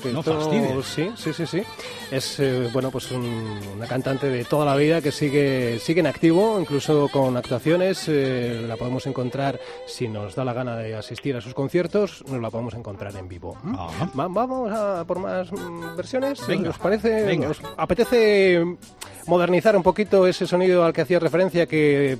Que 0.03 0.13
No 0.13 0.21
esto- 0.21 0.35
fastidies. 0.41 0.87
sí, 0.87 1.11
sí, 1.17 1.33
sí, 1.33 1.47
sí. 1.47 1.63
Es 2.11 2.39
eh, 2.41 2.69
bueno, 2.73 2.91
pues 2.91 3.11
un- 3.13 3.61
una 3.77 3.87
cantante 3.87 4.29
de 4.29 4.45
toda 4.45 4.65
la 4.67 4.77
vida 4.77 5.01
que 5.01 5.13
sigue 5.13 5.79
sigue 5.79 6.01
en 6.01 6.07
activo, 6.07 6.59
incluso 6.61 7.09
con 7.13 7.37
actuaciones. 7.37 8.05
eh, 8.09 8.65
la 8.67 8.77
podemos 8.77 9.07
encontrar 9.07 9.61
si 9.87 10.09
nos 10.09 10.35
da 10.35 10.45
la 10.45 10.53
gana 10.53 10.77
de 10.77 10.95
asistir 10.97 11.37
a 11.37 11.41
sus 11.41 11.55
conciertos, 11.55 12.25
nos 12.29 12.41
la 12.41 12.51
podemos 12.51 12.75
encontrar 12.75 13.15
en 13.17 13.29
vivo. 13.29 13.57
¿Mm? 13.63 13.75
Va- 14.19 14.29
vamos 14.29 14.73
a 14.73 15.05
por 15.05 15.19
más 15.19 15.51
mm, 15.53 15.97
versiones. 15.97 16.47
Venga, 16.47 16.71
¿Os 16.71 16.79
parece? 16.79 17.23
venga. 17.25 17.49
¿Os 17.51 17.61
apetece 17.77 18.65
modernizar 19.27 19.77
un 19.77 19.83
poquito 19.83 20.27
ese 20.27 20.47
sonido 20.47 20.85
al 20.85 20.93
que 20.93 21.03
hacía 21.03 21.19
referencia 21.19 21.67
que 21.67 22.19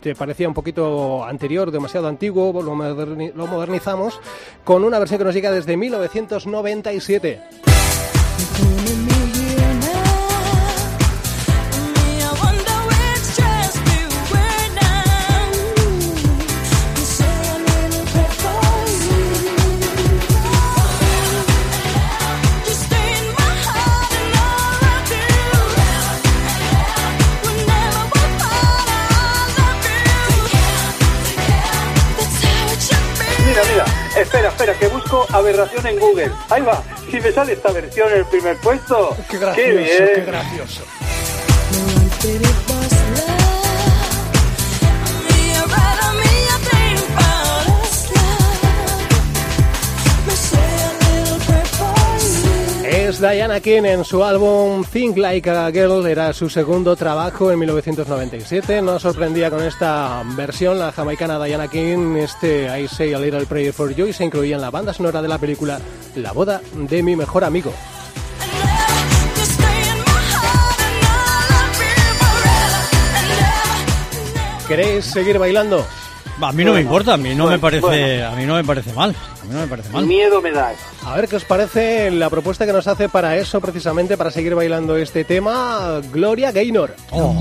te 0.00 0.14
parecía 0.14 0.48
un 0.48 0.54
poquito 0.54 1.24
anterior, 1.24 1.70
demasiado 1.70 2.08
antiguo, 2.08 2.62
lo, 2.62 2.74
lo 2.74 3.46
modernizamos 3.46 4.20
con 4.64 4.84
una 4.84 4.98
versión 4.98 5.18
que 5.18 5.24
nos 5.24 5.34
llega 5.34 5.50
desde 5.50 5.76
1997. 5.76 7.40
Busco 35.08 35.26
aberración 35.34 35.86
en 35.86 35.98
Google. 35.98 36.30
Ahí 36.50 36.62
va, 36.62 36.82
si 37.10 37.20
me 37.20 37.32
sale 37.32 37.54
esta 37.54 37.72
versión 37.72 38.10
en 38.12 38.18
el 38.18 38.24
primer 38.26 38.56
puesto. 38.58 39.16
Qué 39.30 39.38
gracioso, 39.38 39.78
bien. 39.78 40.08
qué 40.14 40.24
gracioso. 40.24 40.82
Es 53.18 53.22
Diana 53.22 53.58
King 53.58 53.82
en 53.84 54.04
su 54.04 54.22
álbum 54.22 54.84
Think 54.84 55.16
Like 55.16 55.50
a 55.50 55.72
Girl, 55.72 56.06
era 56.06 56.32
su 56.32 56.48
segundo 56.48 56.94
trabajo 56.94 57.50
en 57.50 57.58
1997. 57.58 58.80
Nos 58.80 59.02
sorprendía 59.02 59.50
con 59.50 59.60
esta 59.60 60.22
versión 60.36 60.78
la 60.78 60.92
jamaicana 60.92 61.42
Diana 61.42 61.66
King, 61.66 62.16
este 62.16 62.68
I 62.80 62.86
Say 62.86 63.14
a 63.14 63.18
Little 63.18 63.46
Prayer 63.46 63.72
for 63.72 63.92
You, 63.92 64.06
y 64.06 64.12
se 64.12 64.24
incluía 64.24 64.54
en 64.54 64.60
la 64.60 64.70
banda 64.70 64.92
sonora 64.92 65.20
de 65.20 65.26
la 65.26 65.38
película 65.38 65.80
La 66.14 66.30
boda 66.30 66.60
de 66.74 67.02
mi 67.02 67.16
mejor 67.16 67.42
amigo. 67.42 67.72
¿Queréis 74.68 75.04
seguir 75.06 75.38
bailando? 75.38 75.84
A 76.40 76.52
mí 76.52 76.64
no 76.64 76.72
me 76.72 76.80
importa, 76.80 77.14
a 77.14 77.16
mí 77.16 77.34
no 77.34 77.46
me 77.46 77.58
parece, 77.58 77.86
bueno. 77.86 78.28
a 78.28 78.36
mí 78.36 78.46
no 78.46 78.54
me 78.54 78.64
parece 78.64 78.92
mal, 78.92 79.10
a 79.10 79.44
mí 79.44 79.52
no 79.52 79.60
me 79.60 79.66
parece 79.66 79.90
mal. 79.90 80.06
Miedo 80.06 80.40
me 80.40 80.52
das. 80.52 80.76
A 81.04 81.16
ver 81.16 81.28
qué 81.28 81.36
os 81.36 81.44
parece 81.44 82.10
la 82.10 82.30
propuesta 82.30 82.64
que 82.66 82.72
nos 82.72 82.86
hace 82.86 83.08
para 83.08 83.36
eso, 83.36 83.60
precisamente 83.60 84.16
para 84.16 84.30
seguir 84.30 84.54
bailando 84.54 84.96
este 84.96 85.24
tema, 85.24 86.00
Gloria 86.12 86.52
Gaynor. 86.52 86.94
Oh, 87.10 87.32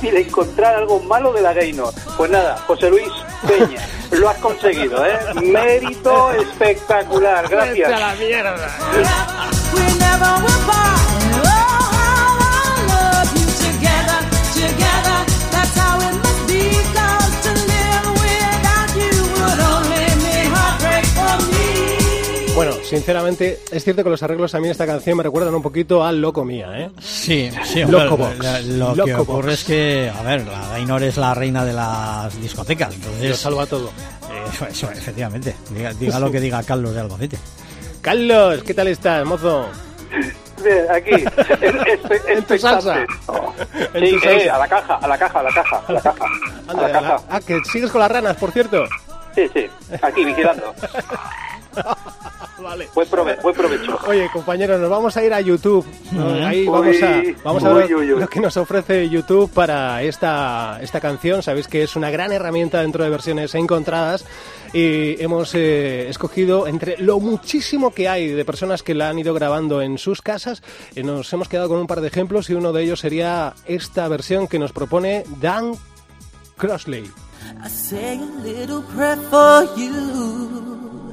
difícil 0.00 0.16
encontrar 0.16 0.76
algo 0.76 1.00
malo 1.00 1.32
de 1.32 1.42
la 1.42 1.52
Gaynor. 1.52 1.92
Pues 2.16 2.30
nada, 2.30 2.58
José 2.66 2.90
Luis 2.90 3.08
Peña, 3.46 3.86
lo 4.12 4.28
has 4.28 4.38
conseguido, 4.38 5.04
¿eh? 5.04 5.18
Mérito 5.42 6.32
espectacular, 6.32 7.48
gracias. 7.48 7.90
We 9.74 9.82
never 9.98 11.15
Bueno, 22.56 22.72
sinceramente, 22.82 23.60
es 23.70 23.84
cierto 23.84 24.02
que 24.02 24.08
los 24.08 24.22
arreglos 24.22 24.54
a 24.54 24.58
mí 24.60 24.64
de 24.64 24.72
esta 24.72 24.86
canción 24.86 25.18
me 25.18 25.22
recuerdan 25.22 25.54
un 25.54 25.60
poquito 25.62 26.02
al 26.02 26.22
Loco 26.22 26.42
Mía, 26.42 26.68
¿eh? 26.74 26.90
sí, 27.00 27.50
sí, 27.64 27.84
Loco 27.84 28.14
hombre, 28.14 28.28
Box. 28.28 28.38
la- 28.38 28.60
lo 28.94 29.04
que 29.04 29.14
ocurre 29.14 29.48
Box. 29.50 29.52
es 29.60 29.64
que, 29.64 30.10
a 30.18 30.22
ver, 30.22 30.46
la 30.46 30.68
Gaynor 30.70 31.02
es 31.02 31.18
la 31.18 31.34
reina 31.34 31.66
de 31.66 31.74
las 31.74 32.40
discotecas, 32.40 32.88
Lo 32.88 32.94
entonces, 32.94 33.36
salva 33.38 33.66
todo. 33.66 33.88
eh, 33.88 34.44
eso, 34.50 34.66
eso, 34.66 34.90
efectivamente, 34.90 35.54
diga, 35.70 35.92
diga 35.92 36.18
lo 36.18 36.30
que 36.30 36.40
diga 36.40 36.62
Carlos 36.62 36.94
de 36.94 37.00
Albacete. 37.00 37.36
Carlos, 38.00 38.62
¿qué 38.62 38.72
tal 38.72 38.88
estás, 38.88 39.26
mozo? 39.26 39.66
Bien, 40.64 40.86
aquí, 40.90 41.10
En 42.28 42.42
tu 42.44 42.56
salsa. 42.58 43.04
Sí, 43.04 44.10
tu 44.12 44.18
salsa. 44.20 44.32
eh, 44.32 44.48
a 44.50 44.56
la 44.58 44.66
caja, 44.68 44.94
a 44.94 45.06
la 45.06 45.18
caja, 45.18 45.40
a 45.40 45.42
la 45.42 45.50
caja, 45.52 45.82
a 45.86 45.92
la 45.92 46.00
caja. 46.00 46.24
A 46.68 46.72
la 46.72 46.90
caja. 46.92 47.16
Ah, 47.28 47.40
que 47.46 47.60
sigues 47.70 47.90
con 47.90 48.00
las 48.00 48.10
ranas, 48.10 48.34
por 48.38 48.50
cierto. 48.50 48.86
Sí, 49.34 49.42
sí, 49.52 49.66
aquí 50.00 50.24
vigilando. 50.24 50.74
Vale. 52.58 52.88
Buen, 52.94 53.06
prove- 53.08 53.36
buen 53.42 53.54
provecho. 53.54 53.98
Oye, 54.08 54.28
compañeros, 54.32 54.80
nos 54.80 54.88
vamos 54.88 55.16
a 55.16 55.22
ir 55.24 55.32
a 55.34 55.40
YouTube. 55.40 55.84
Ahí 56.42 56.60
Uy, 56.62 56.66
vamos 56.68 57.02
a, 57.02 57.22
vamos 57.44 57.64
a 57.64 57.72
ver 57.74 57.86
uy, 57.86 57.94
uy, 57.94 58.12
uy. 58.14 58.20
lo 58.20 58.28
que 58.28 58.40
nos 58.40 58.56
ofrece 58.56 59.08
YouTube 59.10 59.50
para 59.52 60.02
esta, 60.02 60.78
esta 60.80 61.00
canción. 61.00 61.42
Sabéis 61.42 61.68
que 61.68 61.82
es 61.82 61.96
una 61.96 62.10
gran 62.10 62.32
herramienta 62.32 62.80
dentro 62.80 63.04
de 63.04 63.10
versiones 63.10 63.54
encontradas. 63.54 64.24
Y 64.72 65.22
hemos 65.22 65.54
eh, 65.54 66.08
escogido 66.08 66.66
entre 66.66 66.96
lo 66.98 67.20
muchísimo 67.20 67.92
que 67.92 68.08
hay 68.08 68.28
de 68.28 68.44
personas 68.44 68.82
que 68.82 68.94
la 68.94 69.10
han 69.10 69.18
ido 69.18 69.32
grabando 69.34 69.80
en 69.82 69.98
sus 69.98 70.22
casas. 70.22 70.62
eh, 70.94 71.02
nos 71.02 71.30
hemos 71.32 71.48
quedado 71.48 71.68
con 71.68 71.78
un 71.78 71.86
par 71.86 72.00
de 72.00 72.08
ejemplos 72.08 72.48
y 72.50 72.54
uno 72.54 72.72
de 72.72 72.82
ellos 72.82 73.00
sería 73.00 73.54
esta 73.66 74.08
versión 74.08 74.48
que 74.48 74.58
nos 74.58 74.72
propone 74.72 75.24
Dan 75.40 75.72
Crossley. 76.56 77.04
I 77.64 77.68
say 77.68 78.18
a 78.18 78.42
little 78.42 78.82
prayer 78.94 79.18
for 79.30 79.64
you. 79.76 81.05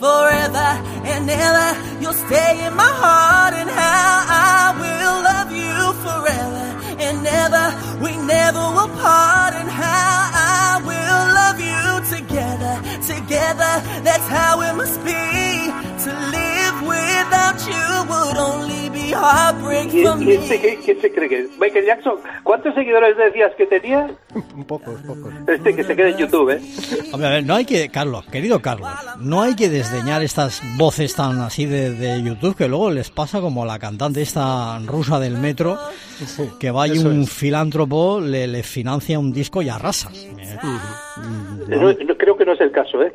Forever 0.00 0.70
and 1.04 1.28
ever, 1.28 2.00
you'll 2.00 2.14
stay 2.14 2.64
in 2.64 2.74
my 2.74 2.88
heart, 3.04 3.52
and 3.52 3.68
how 3.68 4.24
I 4.32 4.72
will 4.80 5.16
love 5.30 5.52
you 5.52 5.76
forever 6.00 6.66
and 7.06 7.26
ever. 7.26 7.66
We 8.02 8.16
never 8.16 8.60
will 8.60 8.88
part, 8.96 9.52
and 9.52 9.68
¿Quién, 19.90 20.42
se, 20.42 20.60
cree- 20.60 20.78
quién 20.84 21.00
se 21.00 21.12
cree 21.12 21.28
que 21.28 21.38
es? 21.40 21.48
Michael 21.60 21.84
Jackson? 21.86 22.14
¿Cuántos 22.42 22.74
seguidores 22.74 23.16
decías 23.16 23.52
que 23.56 23.66
tenía? 23.66 24.10
Un 24.54 24.64
poco, 24.64 24.94
pocos. 25.06 25.32
Este 25.46 25.74
que 25.74 25.84
se 25.84 25.94
quede 25.96 26.10
en 26.10 26.16
YouTube, 26.18 26.50
¿eh? 26.50 26.60
Hombre, 27.12 27.28
a 27.28 27.30
ver, 27.32 27.44
no 27.44 27.54
hay 27.54 27.64
que, 27.64 27.88
Carlos, 27.90 28.24
querido 28.26 28.60
Carlos, 28.60 28.88
no 29.18 29.42
hay 29.42 29.54
que 29.56 29.68
desdeñar 29.68 30.22
estas 30.22 30.62
voces 30.76 31.14
tan 31.14 31.38
así 31.40 31.66
de, 31.66 31.90
de 31.92 32.22
YouTube 32.22 32.56
que 32.56 32.68
luego 32.68 32.90
les 32.90 33.10
pasa 33.10 33.40
como 33.40 33.64
la 33.64 33.78
cantante 33.78 34.22
esta 34.22 34.78
rusa 34.80 35.18
del 35.20 35.36
metro, 35.36 35.78
que 36.58 36.70
va 36.70 36.88
y 36.88 36.98
un 36.98 37.22
es. 37.22 37.30
filántropo 37.30 38.20
le, 38.20 38.46
le 38.46 38.62
financia 38.62 39.18
un 39.18 39.32
disco 39.32 39.62
y 39.62 39.68
arrasa. 39.68 40.10
Eh, 40.14 40.56
No- 41.68 41.92
no- 41.92 42.16
creo 42.20 42.36
que 42.36 42.44
no 42.44 42.52
es 42.52 42.60
el 42.60 42.70
caso, 42.70 43.02
¿eh? 43.02 43.12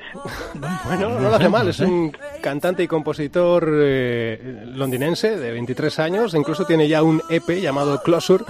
Bueno, 0.85 1.09
no 1.09 1.29
lo 1.29 1.35
hace 1.35 1.47
mal, 1.49 1.67
es 1.69 1.79
un 1.79 2.11
cantante 2.41 2.83
y 2.83 2.87
compositor 2.87 3.69
eh, 3.71 4.63
londinense 4.73 5.37
de 5.37 5.51
23 5.51 5.94
años, 5.99 6.33
incluso 6.33 6.65
tiene 6.65 6.87
ya 6.87 7.03
un 7.03 7.21
EP 7.29 7.61
llamado 7.61 8.01
Closure 8.01 8.43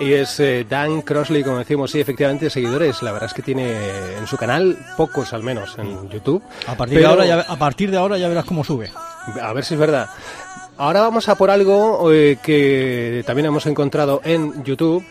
y 0.00 0.12
es 0.12 0.38
eh, 0.40 0.66
Dan 0.68 1.02
Crossley, 1.02 1.42
como 1.42 1.58
decimos, 1.58 1.90
sí, 1.90 2.00
efectivamente, 2.00 2.50
seguidores, 2.50 3.02
la 3.02 3.12
verdad 3.12 3.26
es 3.28 3.34
que 3.34 3.42
tiene 3.42 3.72
en 4.18 4.26
su 4.26 4.36
canal 4.36 4.76
pocos 4.96 5.32
al 5.32 5.42
menos 5.42 5.76
en 5.78 6.08
YouTube. 6.08 6.42
A 6.66 6.76
partir, 6.76 6.98
Pero- 6.98 7.08
de 7.08 7.14
ahora 7.14 7.26
ya, 7.26 7.40
a 7.52 7.56
partir 7.58 7.90
de 7.90 7.96
ahora 7.96 8.18
ya 8.18 8.28
verás 8.28 8.44
cómo 8.44 8.64
sube. 8.64 8.90
A 9.42 9.52
ver 9.52 9.64
si 9.64 9.74
es 9.74 9.80
verdad. 9.80 10.08
Ahora 10.76 11.00
vamos 11.00 11.28
a 11.28 11.34
por 11.34 11.50
algo 11.50 12.12
eh, 12.12 12.38
que 12.42 13.24
también 13.26 13.46
hemos 13.46 13.66
encontrado 13.66 14.20
en 14.24 14.62
YouTube 14.64 15.04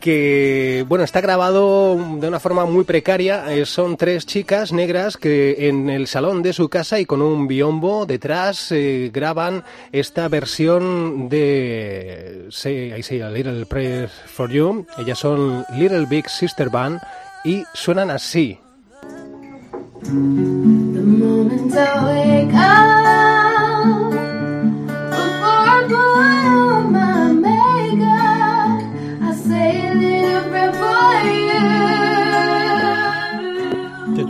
que 0.00 0.84
bueno 0.88 1.04
está 1.04 1.20
grabado 1.20 1.96
de 1.96 2.28
una 2.28 2.40
forma 2.40 2.64
muy 2.64 2.84
precaria. 2.84 3.52
Eh, 3.52 3.66
son 3.66 3.96
tres 3.96 4.26
chicas 4.26 4.72
negras 4.72 5.16
que 5.16 5.68
en 5.68 5.90
el 5.90 6.06
salón 6.06 6.42
de 6.42 6.52
su 6.52 6.68
casa 6.68 7.00
y 7.00 7.06
con 7.06 7.22
un 7.22 7.48
biombo 7.48 8.06
detrás 8.06 8.72
eh, 8.72 9.10
graban 9.12 9.64
esta 9.92 10.28
versión 10.28 11.28
de 11.28 12.46
Say, 12.50 12.94
I 12.98 13.02
Say 13.02 13.20
a 13.20 13.30
Little 13.30 13.66
Prayer 13.66 14.08
for 14.08 14.50
You. 14.50 14.86
Ellas 14.98 15.18
son 15.18 15.64
Little 15.76 16.06
Big 16.06 16.28
Sister 16.28 16.70
Band 16.70 17.00
y 17.44 17.64
suenan 17.74 18.10
así 18.10 18.58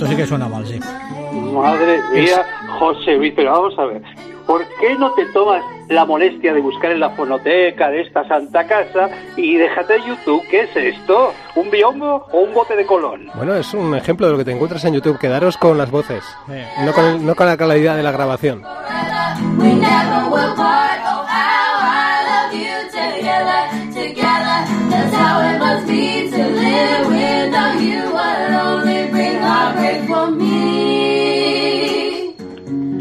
sí 0.08 0.16
que 0.16 0.26
suena 0.26 0.48
mal, 0.48 0.66
sí. 0.66 0.78
Madre 1.32 2.00
mía, 2.12 2.44
José 2.78 3.16
Luis, 3.16 3.32
pero 3.36 3.52
vamos 3.52 3.78
a 3.78 3.84
ver. 3.86 4.02
¿Por 4.46 4.64
qué 4.80 4.94
no 4.98 5.12
te 5.12 5.26
tomas 5.26 5.62
la 5.88 6.06
molestia 6.06 6.54
de 6.54 6.60
buscar 6.62 6.90
en 6.92 7.00
la 7.00 7.10
fonoteca 7.10 7.90
de 7.90 8.00
esta 8.00 8.26
santa 8.26 8.66
casa 8.66 9.10
y 9.36 9.56
déjate 9.56 9.98
YouTube? 10.06 10.42
¿Qué 10.50 10.60
es 10.62 10.74
esto? 10.74 11.34
¿Un 11.54 11.70
biombo 11.70 12.24
o 12.32 12.38
un 12.40 12.54
bote 12.54 12.74
de 12.74 12.86
colón? 12.86 13.28
Bueno, 13.34 13.54
es 13.54 13.74
un 13.74 13.94
ejemplo 13.94 14.26
de 14.26 14.32
lo 14.32 14.38
que 14.38 14.46
te 14.46 14.52
encuentras 14.52 14.82
en 14.86 14.94
YouTube. 14.94 15.18
Quedaros 15.18 15.58
con 15.58 15.76
las 15.76 15.90
voces, 15.90 16.24
no 16.82 16.92
con, 16.94 17.04
el- 17.04 17.26
no 17.26 17.34
con 17.34 17.46
la 17.46 17.58
calidad 17.58 17.96
de 17.96 18.02
la 18.02 18.10
grabación. 18.12 18.62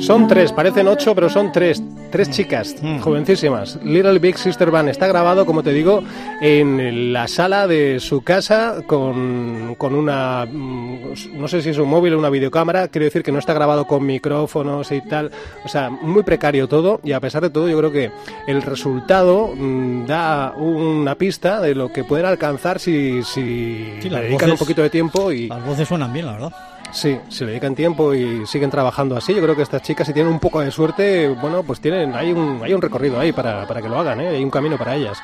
Son 0.08 0.26
tres, 0.26 0.54
parecen 0.54 0.88
ocho, 0.88 1.14
pero 1.14 1.30
son 1.30 1.52
tres. 1.52 1.84
Tres 2.14 2.30
chicas, 2.30 2.78
jovencísimas. 3.02 3.78
Little 3.84 4.20
Big 4.20 4.38
Sister 4.38 4.72
Band 4.72 4.88
está 4.88 5.06
grabado, 5.06 5.46
como 5.46 5.64
te 5.64 5.74
digo, 5.74 6.02
en 6.40 7.12
la 7.12 7.28
sala 7.28 7.68
de 7.68 8.00
su 8.00 8.22
casa 8.22 8.84
con, 8.88 9.76
con 9.78 9.94
una, 9.94 10.46
mm, 10.46 11.34
no 11.34 11.50
sé 11.50 11.62
si 11.62 11.72
es 11.72 11.78
un 11.78 11.90
móvil 11.90 12.14
o 12.14 12.20
una 12.20 12.30
videocámara, 12.30 12.88
quiero 12.88 13.04
decir 13.04 13.22
que 13.22 13.34
no 13.34 13.40
está 13.40 13.54
grabado 13.54 13.86
con 13.86 14.06
micrófonos 14.06 14.94
y 14.94 15.02
tal. 15.02 15.30
O 15.66 15.68
sea, 15.68 15.90
muy 15.90 16.24
precario 16.24 16.70
todo 16.70 17.02
y 17.04 17.12
a 17.12 17.20
pesar 17.20 17.42
de 17.42 17.50
todo 17.50 17.68
yo 17.68 17.78
creo 17.78 17.92
que 17.92 18.10
el 18.48 18.62
resultado 18.62 19.52
mm, 19.54 20.06
da 20.06 20.54
una 20.56 21.16
pista 21.16 21.60
de 21.60 21.76
lo 21.76 21.92
que 21.92 22.06
pueden 22.06 22.28
alcanzar 22.28 22.80
si, 22.80 23.24
si 23.24 23.98
Sí, 24.02 24.10
le 24.10 24.22
dedican 24.22 24.52
un 24.52 24.58
poquito 24.58 24.82
de 24.82 24.90
tiempo 24.90 25.34
y... 25.34 25.50
Las 25.50 25.66
voces 25.66 25.86
suenan 25.86 26.14
bien, 26.14 26.28
la 26.28 26.32
verdad. 26.32 26.54
Sí, 26.92 27.18
si 27.30 27.44
le 27.44 27.52
dedican 27.52 27.76
tiempo 27.76 28.14
y 28.14 28.46
siguen 28.48 28.70
trabajando 28.70 29.16
así, 29.16 29.34
yo 29.34 29.42
creo 29.42 29.56
que 29.56 29.62
estas 29.62 29.82
chicas 29.82 30.08
si 30.08 30.14
tienen 30.14 30.32
un 30.32 30.40
poco 30.40 30.62
de 30.62 30.72
suerte, 30.72 31.28
bueno, 31.28 31.64
pues 31.64 31.80
tienen 31.80 32.16
hay 32.16 32.32
un 32.32 32.62
hay 32.64 32.74
un 32.74 32.82
recorrido 32.82 33.20
ahí 33.20 33.32
para, 33.32 33.68
para 33.68 33.82
que 33.82 33.90
lo 33.90 34.00
hagan, 34.00 34.22
¿eh? 34.22 34.30
hay 34.30 34.44
un 34.44 34.50
camino 34.50 34.78
para 34.78 34.96
ellas. 34.96 35.22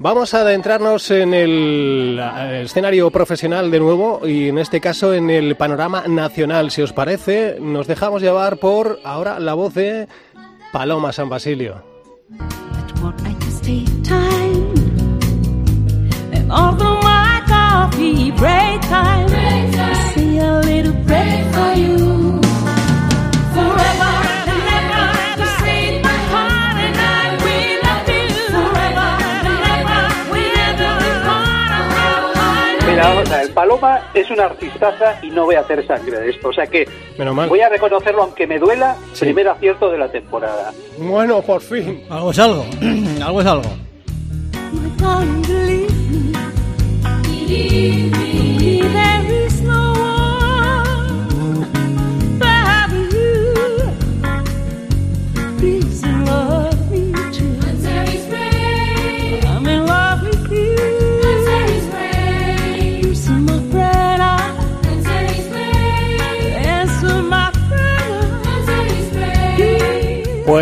Vamos 0.00 0.32
a 0.32 0.42
adentrarnos 0.42 1.10
en 1.10 1.34
el 1.34 2.20
eh, 2.20 2.62
escenario 2.64 3.10
profesional 3.10 3.68
de 3.68 3.80
nuevo 3.80 4.26
y 4.28 4.48
en 4.48 4.58
este 4.58 4.80
caso 4.80 5.12
en 5.12 5.28
el 5.28 5.56
panorama 5.56 6.04
nacional. 6.06 6.70
Si 6.70 6.82
os 6.82 6.92
parece, 6.92 7.56
nos 7.60 7.88
dejamos 7.88 8.22
llevar 8.22 8.58
por 8.58 9.00
ahora 9.02 9.40
la 9.40 9.54
voz 9.54 9.74
de 9.74 10.06
Paloma 10.72 11.12
San 11.12 11.28
Basilio. 11.28 11.82
Paloma 33.58 34.00
es 34.14 34.30
una 34.30 34.44
artistaza 34.44 35.18
y 35.20 35.30
no 35.30 35.44
voy 35.44 35.56
a 35.56 35.60
hacer 35.60 35.84
sangre 35.84 36.20
de 36.20 36.30
esto. 36.30 36.48
O 36.48 36.52
sea 36.52 36.66
que 36.68 36.88
Menos 37.18 37.34
mal. 37.34 37.48
voy 37.48 37.60
a 37.60 37.68
reconocerlo, 37.68 38.22
aunque 38.22 38.46
me 38.46 38.56
duela, 38.58 38.96
Sí. 39.12 39.24
primer 39.24 39.48
acierto 39.48 39.90
de 39.90 39.98
la 39.98 40.08
temporada. 40.08 40.72
Bueno, 40.96 41.42
por 41.42 41.60
fin. 41.60 42.04
Algo 42.08 42.30
es 42.30 42.38
algo. 42.38 42.64
algo 43.24 43.40
es 43.40 43.46
algo. 43.48 43.68
There 47.98 49.46
is 49.46 49.60
no 49.62 49.87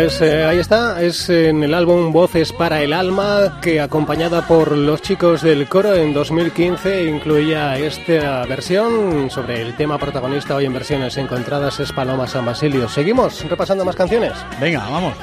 Pues 0.07 0.21
eh, 0.21 0.45
ahí 0.45 0.59
está, 0.59 1.01
es 1.01 1.29
en 1.29 1.65
el 1.65 1.73
álbum 1.73 2.13
Voces 2.13 2.53
para 2.53 2.81
el 2.81 2.93
Alma, 2.93 3.59
que 3.61 3.81
acompañada 3.81 4.47
por 4.47 4.71
los 4.71 5.01
chicos 5.01 5.41
del 5.41 5.67
coro 5.67 5.93
en 5.95 6.13
2015 6.13 7.09
incluía 7.09 7.77
esta 7.77 8.45
versión 8.45 9.29
sobre 9.29 9.61
el 9.61 9.75
tema 9.75 9.97
protagonista 9.97 10.55
hoy 10.55 10.63
en 10.63 10.71
versiones 10.71 11.17
encontradas 11.17 11.81
es 11.81 11.91
Paloma 11.91 12.25
San 12.25 12.45
Basilio. 12.45 12.87
Seguimos 12.87 13.43
repasando 13.49 13.83
más 13.83 13.97
canciones. 13.97 14.31
Venga, 14.61 14.87
vamos. 14.89 15.13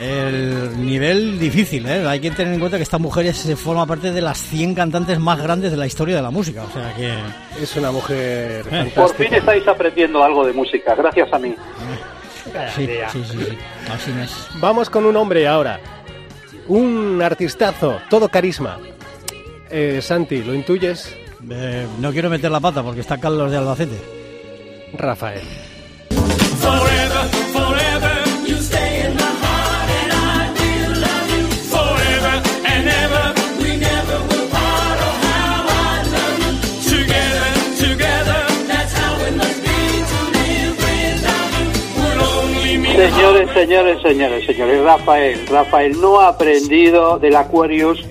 El 0.00 0.84
nivel 0.84 1.38
difícil, 1.38 1.86
¿eh? 1.86 2.04
Hay 2.08 2.18
que 2.18 2.32
tener 2.32 2.52
en 2.52 2.58
cuenta 2.58 2.78
que 2.78 2.82
esta 2.82 2.98
mujer 2.98 3.26
es, 3.26 3.56
forma 3.56 3.86
parte 3.86 4.10
de 4.10 4.22
las 4.22 4.38
100 4.38 4.74
cantantes 4.74 5.20
más 5.20 5.40
grandes 5.40 5.70
de 5.70 5.76
la 5.76 5.86
historia 5.86 6.16
de 6.16 6.22
la 6.22 6.32
música. 6.32 6.64
O 6.64 6.72
sea 6.72 6.92
que... 6.96 7.14
Es 7.62 7.76
una 7.76 7.92
mujer 7.92 8.64
Por 8.64 8.72
fantástica. 8.72 9.22
fin 9.22 9.34
estáis 9.34 9.68
aprendiendo 9.68 10.24
algo 10.24 10.44
de 10.44 10.52
música, 10.52 10.96
gracias 10.96 11.32
a 11.32 11.38
mí. 11.38 11.54
Sí, 12.74 12.86
sí, 13.12 13.24
sí, 13.30 13.38
sí. 13.38 13.58
Así 13.92 14.10
es. 14.22 14.48
Vamos 14.60 14.90
con 14.90 15.04
un 15.04 15.16
hombre 15.16 15.46
ahora. 15.46 15.80
Un 16.68 17.20
artistazo, 17.22 17.98
todo 18.10 18.28
carisma. 18.28 18.78
Eh, 19.70 20.00
Santi, 20.02 20.42
¿lo 20.42 20.54
intuyes? 20.54 21.14
Eh, 21.50 21.86
no 22.00 22.12
quiero 22.12 22.30
meter 22.30 22.50
la 22.50 22.60
pata 22.60 22.82
porque 22.82 23.00
está 23.00 23.18
Carlos 23.18 23.50
de 23.50 23.56
Albacete. 23.56 24.00
Rafael. 24.94 25.42
Señores, 42.96 43.50
señores, 43.52 44.02
señores, 44.02 44.46
señores, 44.46 44.82
Rafael, 44.82 45.46
Rafael 45.48 46.00
no 46.00 46.20
ha 46.20 46.28
aprendido 46.28 47.18
del 47.18 47.36
Aquarius. 47.36 48.02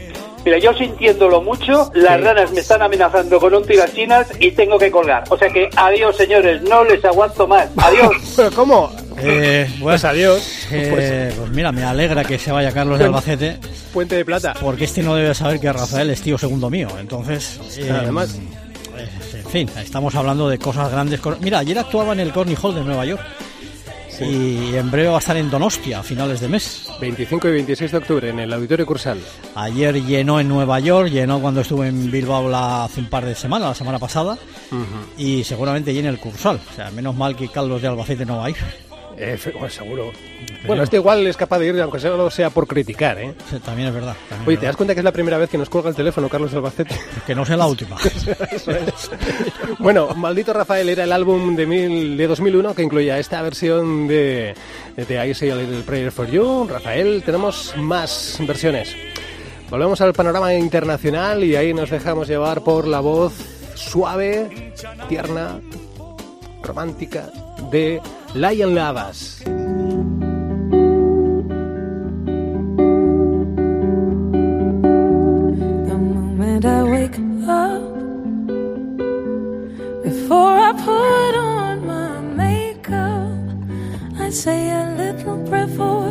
Mira, 0.46 0.60
yo 0.60 0.74
sintiéndolo 0.76 1.42
mucho, 1.42 1.90
las 1.96 2.22
ranas 2.22 2.52
me 2.52 2.60
están 2.60 2.82
amenazando 2.84 3.40
con 3.40 3.54
un 3.56 3.66
tirachinas 3.66 4.28
y 4.40 4.52
tengo 4.52 4.78
que 4.78 4.92
colgar. 4.92 5.24
O 5.32 5.38
sea 5.38 5.50
que 5.50 5.68
adiós, 5.76 6.16
señores, 6.16 6.62
no 6.62 6.84
les 6.84 7.04
aguanto 7.04 7.48
más. 7.48 7.68
Adiós. 7.78 8.16
¿Pero 8.36 8.52
cómo? 8.52 8.92
Eh, 9.18 9.66
bueno, 9.80 9.84
Pues 9.86 10.06
adiós. 10.06 10.68
eh, 10.72 10.88
Pues 10.92 11.34
pues 11.40 11.50
mira, 11.52 11.72
me 11.72 11.84
alegra 11.84 12.24
que 12.24 12.38
se 12.38 12.52
vaya 12.52 12.72
Carlos 12.72 13.00
de 13.00 13.06
Albacete 13.06 13.58
Puente 13.92 14.16
de 14.16 14.24
Plata. 14.26 14.54
porque 14.62 14.84
este 14.84 15.02
no 15.02 15.16
debe 15.16 15.34
saber 15.34 15.60
que 15.60 15.74
Rafael 15.74 16.12
es 16.12 16.22
tío 16.22 16.38
segundo 16.38 16.70
mío. 16.70 16.90
Entonces, 17.00 17.60
eh, 17.80 17.90
Además. 17.92 18.38
en 19.34 19.50
fin, 19.50 19.70
estamos 19.82 20.14
hablando 20.14 20.48
de 20.48 20.60
cosas 20.60 20.92
grandes. 20.92 21.20
Mira, 21.42 21.60
ayer 21.60 21.80
actuaba 21.80 22.14
en 22.14 22.20
el 22.20 22.32
Corny 22.32 22.56
Hall 22.62 22.76
de 22.76 22.82
Nueva 22.82 23.04
York 23.06 23.22
y 24.22 24.76
en 24.76 24.90
breve 24.92 25.10
va 25.10 25.16
a 25.16 25.20
estar 25.20 25.36
en 25.38 25.50
Donostia 25.50 26.00
a 26.00 26.04
finales 26.04 26.40
de 26.40 26.48
mes. 26.48 26.88
25 27.00 27.48
y 27.50 27.52
26 27.52 27.92
de 27.92 27.98
octubre 27.98 28.30
en 28.30 28.40
el 28.40 28.54
Auditorio 28.54 28.86
Cursal. 28.86 29.20
Ayer 29.56 30.04
llenó 30.04 30.40
en 30.40 30.48
Nueva 30.48 30.80
York, 30.80 31.10
llenó 31.10 31.40
cuando 31.42 31.62
estuve 31.62 31.88
en 31.88 32.10
Bilbao 32.12 32.50
la- 32.50 32.86
hace 32.86 33.00
un 33.02 33.10
par 33.10 33.26
de 33.26 33.36
semanas, 33.36 33.70
la 33.70 33.76
semana 33.76 34.00
pasada, 34.00 34.38
y 35.18 35.44
seguramente 35.44 35.94
llene 35.94 36.10
el 36.10 36.20
Cursal. 36.20 36.60
O 36.72 36.76
sea, 36.76 36.92
menos 36.92 37.16
mal 37.16 37.36
que 37.36 37.48
Carlos 37.50 37.82
de 37.82 37.88
Albacete 37.88 38.26
no 38.26 38.38
va 38.38 38.46
a 38.46 38.50
ir. 38.52 38.58
Eh, 39.18 39.38
pues 39.58 39.74
seguro. 39.74 40.12
Bueno, 40.68 40.84
este 40.84 40.98
igual 40.98 41.26
es 41.26 41.38
capaz 41.38 41.60
de 41.60 41.68
ir, 41.68 41.82
aunque 41.82 42.00
solo 42.00 42.30
sea 42.30 42.50
por 42.50 42.68
criticar, 42.68 43.18
¿eh? 43.20 43.34
Sí, 43.50 43.60
También 43.60 43.90
es 43.90 43.94
verdad. 43.94 44.16
también 44.30 44.48
Oye, 44.48 44.56
es 44.56 44.60
¿te 44.60 44.66
das 44.66 44.76
cuenta 44.76 44.94
que 44.94 45.00
es 45.00 45.04
la 45.04 45.12
primera 45.12 45.38
vez 45.38 45.50
que 45.50 45.58
nos 45.58 45.70
cuelga 45.70 45.90
el 45.90 45.96
teléfono 45.96 46.28
Carlos 46.28 46.54
Albacete? 46.54 46.96
Que 47.26 47.34
no 47.34 47.46
sea 47.46 47.56
la 47.56 47.68
última. 47.68 47.98
bueno, 49.80 50.14
Maldito 50.16 50.54
Rafael 50.54 50.90
era 50.90 51.04
el 51.04 51.12
álbum 51.12 51.56
de, 51.56 51.66
mil, 51.66 52.18
de 52.18 52.28
2001 52.28 52.74
que 52.76 52.84
incluía 52.84 53.18
esta 53.20 53.42
versión 53.42 54.08
de, 54.08 54.54
de 54.96 55.28
I 55.28 55.34
Say 55.34 55.50
a 55.52 55.56
Little 55.56 55.82
Prayer 55.84 56.12
for 56.12 56.30
You. 56.30 56.68
Rafael, 56.70 57.24
tenemos 57.24 57.74
más 57.78 58.38
versiones. 58.42 58.96
Volvemos 59.70 60.00
al 60.02 60.14
panorama 60.14 60.54
internacional 60.54 61.44
y 61.44 61.56
ahí 61.56 61.74
nos 61.74 61.90
dejamos 61.90 62.28
llevar 62.28 62.64
por 62.64 62.88
la 62.88 63.00
voz 63.00 63.34
suave, 63.76 64.74
tierna, 65.08 65.60
romántica 66.62 67.30
de 67.72 68.02
Lion 68.36 68.76
Lavas. 68.76 69.40
The 75.88 75.96
moment 75.98 76.66
I 76.66 76.84
wake 76.84 77.18
up, 77.48 77.82
before 80.04 80.58
I 80.68 80.74
put 80.74 81.36
on 81.38 81.88
my 81.88 82.20
makeup, 82.20 83.32
I 84.20 84.30
say 84.32 84.70
a 84.70 84.94
little 84.98 85.38
prayer 85.48 85.68
for 85.70 86.05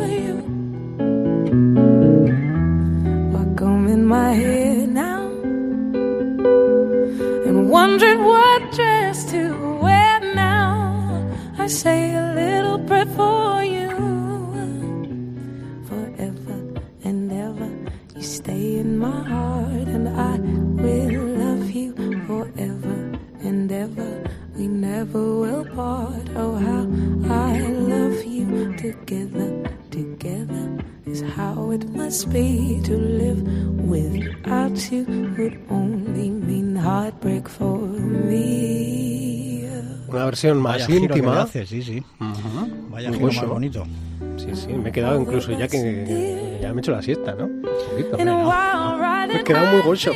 part. 25.85 26.27
Oh, 26.35 26.55
how 26.67 26.83
I 27.53 27.59
love 27.93 28.17
you 28.25 28.73
together, 28.85 29.49
together 29.91 30.65
is 31.05 31.21
how 31.37 31.71
it 31.71 31.83
must 32.01 32.29
be 32.33 32.81
to 32.89 32.95
live 33.21 33.41
without 33.93 34.77
you 34.91 35.03
would 35.37 35.57
only 35.69 36.29
mean 36.47 36.75
heartbreak 36.75 37.47
for 37.47 37.77
me. 38.29 39.67
Una 40.07 40.25
versión 40.25 40.57
más 40.61 40.73
Vaya 40.75 40.85
giro 40.87 41.15
íntima. 41.15 41.41
hace, 41.41 41.65
sí, 41.65 41.81
sí. 41.81 42.03
Vaya 42.89 43.09
Muy 43.09 43.17
giro 43.17 43.27
gozo. 43.27 43.41
más 43.41 43.49
bonito. 43.49 43.83
Sí, 44.37 44.49
sí, 44.55 44.73
me 44.73 44.89
he 44.89 44.91
quedado 44.91 45.19
incluso 45.19 45.51
ya 45.51 45.67
que 45.67 46.59
ya 46.61 46.69
me 46.73 46.79
he 46.79 46.79
hecho 46.81 46.91
la 46.91 47.01
siesta, 47.01 47.35
¿no? 47.35 47.45
Un 47.45 47.61
poquito. 47.61 48.17
Me 48.17 49.39
he 49.39 49.43
quedado 49.43 49.71
muy 49.73 49.81
gocho. 49.81 50.11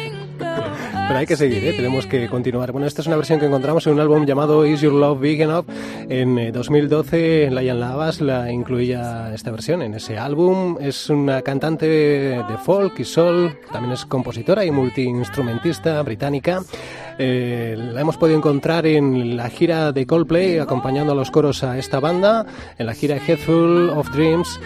Pero 1.10 1.22
hay 1.22 1.26
que 1.26 1.36
seguir, 1.36 1.66
¿eh? 1.66 1.74
tenemos 1.74 2.06
que 2.06 2.30
continuar. 2.30 2.72
Bueno, 2.72 2.86
esta 2.86 3.02
es 3.02 3.08
una 3.08 3.16
versión 3.16 3.40
que 3.40 3.48
encontramos 3.48 3.88
en 3.88 3.94
un 3.94 4.00
álbum 4.00 4.28
llamado 4.28 4.64
Is 4.64 4.82
Your 4.82 4.94
Love 4.94 5.20
Big 5.20 5.42
Enough. 5.42 5.66
En 6.08 6.38
eh, 6.38 6.52
2012, 6.52 7.50
Lion 7.50 7.80
Lavas 7.80 8.22
la 8.22 8.52
incluía 8.52 9.34
esta 9.34 9.50
versión 9.50 9.82
en 9.82 9.96
ese 9.96 10.20
álbum. 10.20 10.78
Es 10.80 11.10
una 11.10 11.42
cantante 11.42 11.88
de 11.88 12.58
folk 12.64 13.00
y 13.00 13.06
soul, 13.06 13.58
también 13.72 13.94
es 13.94 14.06
compositora 14.06 14.64
y 14.64 14.70
multiinstrumentista 14.70 16.00
británica. 16.04 16.62
Eh, 17.22 17.76
la 17.78 18.00
hemos 18.00 18.16
podido 18.16 18.38
encontrar 18.38 18.88
en 18.88 19.36
la 19.36 19.50
gira 19.50 19.92
de 19.92 20.08
Coldplay, 20.08 20.58
acompañando 20.58 21.12
a 21.12 21.16
los 21.16 21.30
coros 21.32 21.64
a 21.66 21.78
esta 21.78 22.00
banda, 22.00 22.46
en 22.78 22.86
la 22.86 22.94
gira 22.94 23.18
Headful 23.18 23.90
of 23.90 24.10
Dreams. 24.12 24.58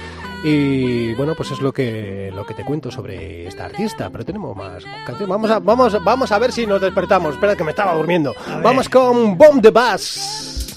Y 0.43 1.13
bueno, 1.15 1.33
pues 1.35 1.49
es 1.51 1.61
lo 1.61 1.73
que 1.73 2.31
lo 2.35 2.45
que 2.45 2.53
te 2.53 2.63
cuento 2.63 2.91
sobre 2.91 3.47
esta 3.47 3.65
artista, 3.65 4.09
pero 4.11 4.23
tenemos 4.23 4.55
más 4.55 4.83
canciones. 5.05 5.29
Vamos 5.29 5.49
a 5.49 5.59
vamos 5.59 6.03
vamos 6.03 6.31
a 6.31 6.37
ver 6.37 6.51
si 6.51 6.67
nos 6.67 6.79
despertamos. 6.79 7.33
Espera 7.33 7.55
que 7.55 7.63
me 7.63 7.71
estaba 7.71 7.95
durmiendo. 7.95 8.35
Vamos 8.61 8.87
con 8.87 9.35
Bomb 9.35 9.61
the 9.61 9.71
Bass. 9.71 10.69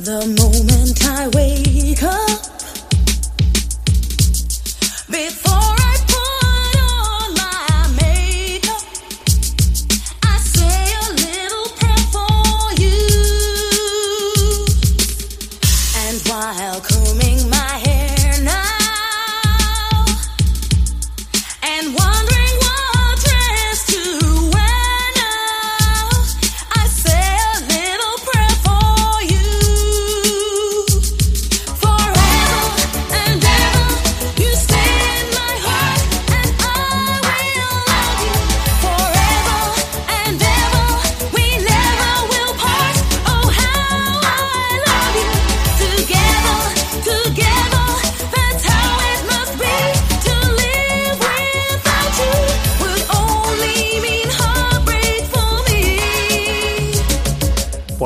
The 0.00 0.26
moment 0.40 1.02
I 1.02 1.26
wake 1.36 2.02
up, 2.04 2.67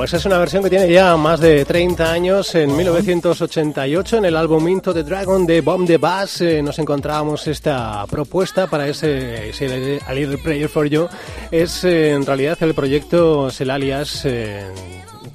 Pues 0.03 0.15
es 0.15 0.27
una 0.27 0.38
versión 0.38 0.65
que 0.65 0.71
tiene 0.71 0.93
ya 0.93 1.17
más 1.17 1.38
de 1.38 1.65
30 1.65 2.11
años. 2.11 2.57
En 2.57 2.77
1988, 2.77 4.17
en 4.17 4.25
el 4.25 4.35
álbum 4.35 4.67
Into 4.67 4.93
the 4.93 5.05
Dragon 5.05 5.47
de 5.47 5.61
Bomb 5.61 5.87
the 5.87 5.97
Bass, 5.97 6.41
eh, 6.41 6.61
nos 6.61 6.77
encontrábamos 6.81 7.47
esta 7.47 8.05
propuesta 8.11 8.67
para 8.67 8.88
ese, 8.88 9.51
ese 9.51 10.01
A 10.05 10.12
Little 10.12 10.38
Prayer 10.38 10.69
for 10.69 10.88
You. 10.88 11.07
Es 11.53 11.85
eh, 11.85 12.15
en 12.15 12.27
realidad 12.27 12.59
el 12.62 12.75
proyecto, 12.75 13.47
es 13.47 13.61
el 13.61 13.71
alias. 13.71 14.25
eh, 14.25 14.65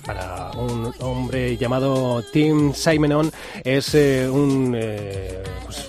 para 0.06 0.51
un 0.51 0.93
hombre 0.99 1.58
llamado 1.58 2.23
Tim 2.32 2.73
Simonon 2.73 3.30
es 3.63 3.93
eh, 3.93 4.27
un, 4.30 4.73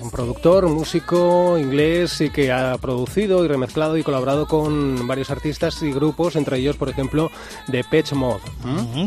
un 0.08 0.12
productor, 0.12 0.64
un 0.64 0.72
músico 0.72 1.58
inglés 1.58 2.20
y 2.22 2.30
que 2.30 2.50
ha 2.50 2.78
producido 2.78 3.44
y 3.44 3.48
remezclado 3.48 3.98
y 3.98 4.02
colaborado 4.02 4.46
con 4.46 5.06
varios 5.06 5.28
artistas 5.30 5.82
y 5.82 5.92
grupos, 5.92 6.34
entre 6.36 6.56
ellos, 6.58 6.76
por 6.76 6.88
ejemplo, 6.88 7.30
The 7.70 7.84
Patch 7.84 8.12
Mod. 8.14 8.38
¿Mm? 8.64 9.06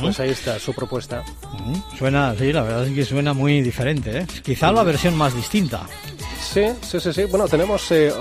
Pues 0.00 0.18
ahí 0.18 0.30
está 0.30 0.58
su 0.58 0.74
propuesta. 0.74 1.22
Suena, 1.96 2.34
sí, 2.36 2.52
la 2.52 2.62
verdad 2.62 2.86
es 2.88 2.92
que 2.94 3.04
suena 3.04 3.32
muy 3.32 3.60
diferente, 3.62 4.18
¿eh? 4.18 4.26
Quizá 4.42 4.72
la 4.72 4.82
versión 4.82 5.16
más 5.16 5.34
distinta. 5.34 5.82
Sí, 6.42 6.64
sí, 6.82 6.98
sí, 6.98 7.12
sí. 7.12 7.24
Bueno, 7.26 7.46
tenemos, 7.46 7.88
eh, 7.92 8.12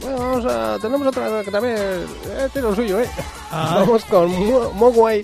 bueno, 0.00 0.16
vamos 0.18 0.44
a, 0.46 0.78
tenemos 0.80 1.06
otra 1.06 1.44
que 1.44 1.50
también 1.52 1.76
eh, 1.76 2.48
tiene 2.52 2.68
lo 2.68 2.74
suyo, 2.74 3.00
¿eh? 3.00 3.08
Ah. 3.52 3.76
Vamos 3.80 4.04
con 4.06 4.30
Mo- 4.46 4.70
Mogwai 4.74 5.22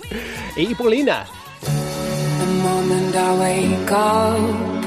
y 0.55 0.73
Polina. 0.75 1.25
The 1.61 2.45
moment 2.63 3.15
I 3.15 3.39
wake 3.39 3.91
up, 3.91 4.78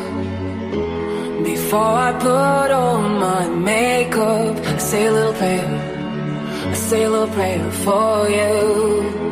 before 1.45 1.81
I 2.09 2.13
put 2.19 2.71
on 2.71 3.19
my 3.19 3.49
makeup, 3.49 4.57
I 4.67 4.79
say 4.79 5.07
a 5.07 5.13
little 5.13 5.33
prayer, 5.35 5.69
I 6.71 6.75
say 6.75 7.03
a 7.05 7.11
little 7.11 7.29
prayer 7.29 7.71
for 7.85 8.29
you. 8.29 9.23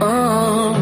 Uh, 0.00 0.72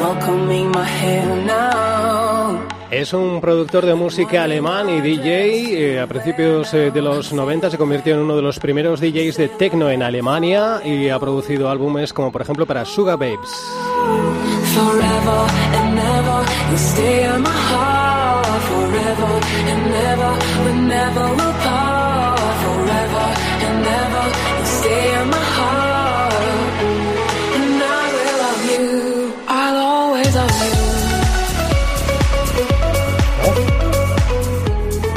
welcoming 0.00 0.70
my 0.70 0.84
hair 0.84 1.26
now. 1.44 2.60
Es 2.90 3.12
un 3.12 3.40
productor 3.40 3.84
de 3.84 3.94
música 3.94 4.44
alemán 4.44 4.88
y 4.88 5.00
DJ. 5.00 5.94
eh, 5.96 6.00
a 6.00 6.06
principios 6.06 6.72
eh, 6.72 6.92
de 6.92 7.02
los 7.02 7.32
90 7.32 7.70
se 7.70 7.78
convirtió 7.78 8.14
en 8.14 8.20
uno 8.20 8.36
de 8.36 8.42
los 8.42 8.60
primeros 8.60 9.00
DJs 9.00 9.36
de 9.36 9.48
techno 9.48 9.90
en 9.90 10.02
Alemania 10.04 10.80
y 10.84 11.08
ha 11.08 11.18
producido 11.18 11.68
álbumes 11.68 12.12
como 12.12 12.30
por 12.30 12.42
ejemplo 12.42 12.64
para 12.64 12.84
Sugar 12.84 13.18
Babes. 13.18 13.50
Forever 14.74 15.50
and 15.74 15.98
ever, 15.98 16.44
you 16.70 16.76
stay 16.76 17.24
in 17.24 17.42
my 17.42 17.48
heart. 17.50 18.05
Forever 19.16 19.40
and 19.72 19.94
ever, 20.12 20.32
we 20.64 20.72
never 20.94 21.26
will 21.38 21.54
part. 21.64 22.40
Forever 22.62 23.26
and 23.66 23.86
ever, 24.00 24.24
you 24.58 24.66
stay 24.78 25.04
in 25.20 25.26
my 25.30 25.44
heart. 25.56 26.34
And 27.56 27.82
I 27.82 28.04
will 28.14 28.36
love 28.44 28.62
you. 28.72 28.86
I'll 29.48 29.78
always 29.92 30.34
love 30.34 30.56
you. 30.66 30.74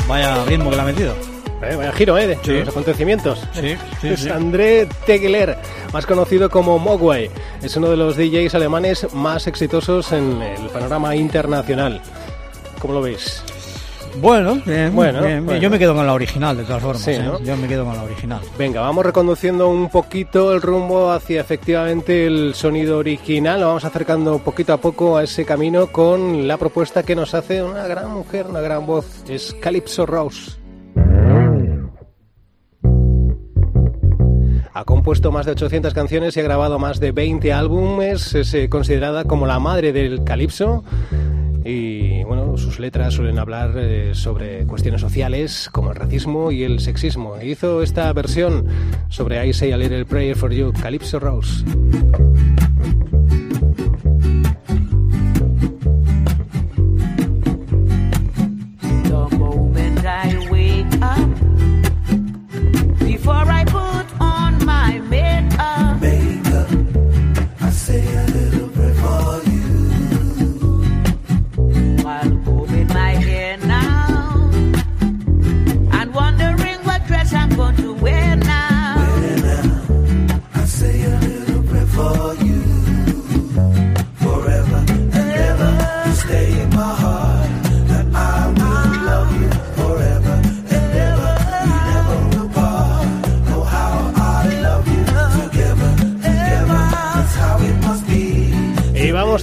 Vaya 0.07 0.45
ritmo 0.45 0.69
que 0.69 0.75
le 0.75 0.81
ha 0.81 0.85
metido. 0.85 1.13
Eh, 1.61 1.75
vaya 1.75 1.91
giro, 1.91 2.17
¿eh? 2.17 2.27
De 2.27 2.35
Sí. 2.41 2.51
los 2.59 2.69
acontecimientos. 2.69 3.39
Sí, 3.53 3.75
sí, 4.01 4.07
es 4.07 4.21
sí. 4.21 4.29
André 4.29 4.87
Tegeler, 5.05 5.57
más 5.91 6.05
conocido 6.05 6.49
como 6.49 6.79
Mogwai. 6.79 7.29
Es 7.61 7.75
uno 7.75 7.89
de 7.89 7.97
los 7.97 8.15
DJs 8.15 8.55
alemanes 8.55 9.13
más 9.13 9.45
exitosos 9.47 10.11
en 10.13 10.41
el 10.41 10.69
panorama 10.69 11.15
internacional. 11.17 12.01
¿Cómo 12.79 12.93
lo 12.93 13.01
veis? 13.01 13.43
Bueno, 14.17 14.61
bien, 14.65 14.93
Bueno, 14.95 15.21
bien, 15.21 15.45
bueno. 15.45 15.61
yo 15.61 15.69
me 15.69 15.79
quedo 15.79 15.95
con 15.95 16.05
la 16.05 16.13
original, 16.13 16.57
de 16.57 16.63
todas 16.63 16.81
formas. 16.81 17.01
Sí, 17.01 17.11
¿eh? 17.11 17.21
¿no? 17.23 17.39
Yo 17.41 17.55
me 17.57 17.67
quedo 17.67 17.85
con 17.85 17.95
la 17.95 18.03
original. 18.03 18.41
Venga, 18.57 18.81
vamos 18.81 19.05
reconduciendo 19.05 19.69
un 19.69 19.89
poquito 19.89 20.53
el 20.53 20.61
rumbo 20.61 21.11
hacia 21.11 21.41
efectivamente 21.41 22.25
el 22.25 22.53
sonido 22.55 22.97
original. 22.97 23.61
Lo 23.61 23.67
vamos 23.67 23.85
acercando 23.85 24.39
poquito 24.39 24.73
a 24.73 24.77
poco 24.77 25.17
a 25.17 25.23
ese 25.23 25.45
camino 25.45 25.87
con 25.87 26.47
la 26.47 26.57
propuesta 26.57 27.03
que 27.03 27.15
nos 27.15 27.33
hace 27.33 27.63
una 27.63 27.87
gran 27.87 28.11
mujer, 28.11 28.47
una 28.47 28.61
gran 28.61 28.85
voz. 28.85 29.23
Es 29.27 29.55
Calypso 29.61 30.05
Rose. 30.05 30.59
Ha 34.73 34.85
compuesto 34.85 35.31
más 35.31 35.45
de 35.45 35.51
800 35.53 35.93
canciones 35.93 36.37
y 36.37 36.39
ha 36.39 36.43
grabado 36.43 36.79
más 36.79 36.99
de 36.99 37.11
20 37.11 37.51
álbumes. 37.51 38.33
Es 38.35 38.53
eh, 38.53 38.69
considerada 38.69 39.25
como 39.25 39.45
la 39.45 39.59
madre 39.59 39.91
del 39.91 40.23
calipso. 40.23 40.83
Y 41.71 42.23
bueno, 42.23 42.57
sus 42.57 42.79
letras 42.79 43.13
suelen 43.13 43.37
hablar 43.37 43.73
eh, 43.77 44.15
sobre 44.15 44.65
cuestiones 44.65 45.01
sociales 45.01 45.69
como 45.71 45.91
el 45.91 45.97
racismo 45.97 46.51
y 46.51 46.63
el 46.63 46.79
sexismo. 46.79 47.37
E 47.37 47.45
hizo 47.45 47.83
esta 47.83 48.11
versión 48.11 48.65
sobre 49.09 49.45
I 49.45 49.53
Say 49.53 49.71
a 49.71 49.77
Little 49.77 50.05
Prayer 50.05 50.35
for 50.35 50.51
You, 50.51 50.73
Calypso 50.73 51.19
Rose. 51.19 51.63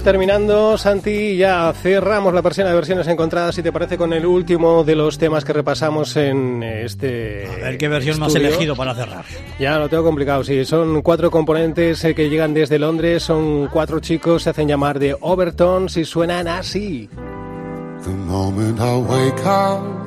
Terminando, 0.07 0.77
Santi, 0.77 1.35
ya 1.35 1.73
cerramos 1.73 2.33
la 2.33 2.41
persiana 2.41 2.69
de 2.69 2.77
versiones 2.77 3.05
encontradas, 3.09 3.55
si 3.55 3.61
te 3.61 3.73
parece, 3.73 3.97
con 3.97 4.13
el 4.13 4.25
último 4.25 4.85
de 4.85 4.95
los 4.95 5.17
temas 5.17 5.43
que 5.43 5.51
repasamos 5.51 6.15
en 6.15 6.63
este. 6.63 7.45
A 7.45 7.65
ver 7.65 7.77
qué 7.77 7.89
versión 7.89 8.17
más 8.17 8.33
elegido 8.33 8.73
para 8.73 8.95
cerrar. 8.95 9.25
Ya 9.59 9.77
lo 9.77 9.89
tengo 9.89 10.05
complicado, 10.05 10.45
sí. 10.45 10.63
Son 10.63 11.01
cuatro 11.01 11.29
componentes 11.29 12.05
eh, 12.05 12.15
que 12.15 12.29
llegan 12.29 12.53
desde 12.53 12.79
Londres, 12.79 13.21
son 13.21 13.67
cuatro 13.67 13.99
chicos, 13.99 14.43
se 14.43 14.51
hacen 14.51 14.69
llamar 14.69 14.97
de 14.97 15.13
Overtones 15.19 15.97
y 15.97 16.05
suenan 16.05 16.47
así. 16.47 17.09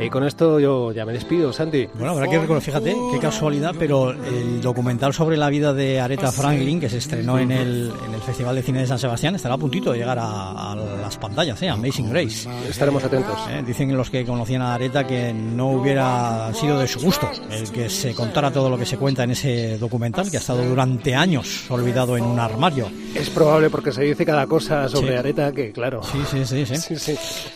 Y 0.00 0.08
con 0.08 0.24
esto 0.24 0.58
yo 0.60 0.92
ya 0.92 1.04
me 1.04 1.12
despido, 1.12 1.52
Santi. 1.52 1.86
Bueno, 1.94 2.10
habrá 2.12 2.28
que 2.28 2.38
reconocer, 2.38 2.72
fíjate, 2.72 2.96
qué 3.12 3.18
casualidad, 3.18 3.74
pero 3.78 4.12
el 4.12 4.60
documental 4.60 5.12
sobre 5.12 5.36
la 5.36 5.50
vida 5.50 5.74
de 5.74 6.00
Aretha 6.00 6.32
Franklin, 6.32 6.80
que 6.80 6.88
se 6.88 6.98
estrenó 6.98 7.38
en 7.38 7.50
el, 7.52 7.92
en 8.06 8.14
el 8.14 8.20
Festival 8.20 8.54
de 8.56 8.62
Cine 8.62 8.80
de 8.80 8.86
San 8.86 8.98
Sebastián, 8.98 9.34
estará 9.34 9.54
a 9.56 9.58
puntito 9.58 9.92
de 9.92 9.98
llegar 9.98 10.18
a, 10.18 10.72
a 10.72 10.76
las 10.76 11.16
pantallas, 11.18 11.60
¿eh? 11.62 11.68
Amazing 11.68 12.10
Grace. 12.10 12.48
Estaremos 12.68 13.04
atentos. 13.04 13.38
Eh, 13.50 13.62
Dicen 13.66 13.94
los 13.96 14.08
que 14.10 14.24
conocían 14.24 14.62
a 14.62 14.74
Aretha 14.74 15.06
que 15.06 15.32
no 15.34 15.70
hubiera 15.72 16.52
sido 16.54 16.78
de 16.78 16.86
su 16.88 17.00
gusto 17.00 17.28
el 17.50 17.70
que 17.70 17.90
se 17.90 18.14
contara 18.14 18.50
todo 18.50 18.70
lo 18.70 18.78
que 18.78 18.86
se 18.86 18.96
cuenta 18.96 19.24
en 19.24 19.32
ese 19.32 19.76
documental, 19.78 20.30
que 20.30 20.36
ha 20.38 20.40
estado 20.40 20.64
durante 20.64 21.14
años 21.14 21.66
olvidado 21.70 22.16
en 22.16 22.24
un 22.24 22.38
armario. 22.38 22.88
Es 23.14 23.28
probable 23.30 23.68
porque 23.70 23.92
se 23.92 24.02
dice 24.02 24.24
cada 24.24 24.46
cosa 24.46 24.88
sobre 24.88 25.10
Sí. 25.12 25.16
Areta 25.16 25.52
que, 25.52 25.72
claro. 25.72 26.02
Sí, 26.04 26.18
sí, 26.30 26.44
sí, 26.46 26.64
sí. 26.66 26.76
Sí, 26.76 26.96
sí. 26.96 27.14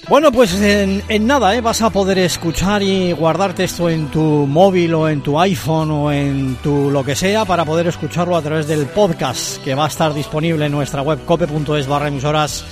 Bueno, 0.08 0.23
pues 0.32 0.54
en, 0.54 1.02
en 1.08 1.26
nada, 1.26 1.54
¿eh? 1.54 1.60
vas 1.60 1.82
a 1.82 1.90
poder 1.90 2.18
escuchar 2.18 2.82
y 2.82 3.12
guardarte 3.12 3.64
esto 3.64 3.88
en 3.88 4.08
tu 4.08 4.20
móvil 4.20 4.94
o 4.94 5.08
en 5.08 5.22
tu 5.22 5.38
iPhone 5.38 5.90
o 5.90 6.12
en 6.12 6.56
tu 6.56 6.90
lo 6.90 7.04
que 7.04 7.14
sea 7.14 7.44
para 7.44 7.64
poder 7.64 7.86
escucharlo 7.86 8.36
a 8.36 8.42
través 8.42 8.66
del 8.66 8.86
podcast 8.86 9.62
que 9.62 9.74
va 9.74 9.84
a 9.84 9.88
estar 9.88 10.14
disponible 10.14 10.66
en 10.66 10.72
nuestra 10.72 11.02
web 11.02 11.24
cope.es 11.24 11.86
barra 11.86 12.08
emisoras 12.08 12.64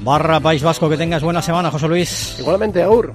barra 0.00 0.40
País 0.40 0.62
Vasco. 0.62 0.88
Que 0.88 0.96
tengas 0.96 1.22
buena 1.22 1.42
semana, 1.42 1.70
José 1.70 1.88
Luis. 1.88 2.36
Igualmente, 2.38 2.82
Aur. 2.82 3.12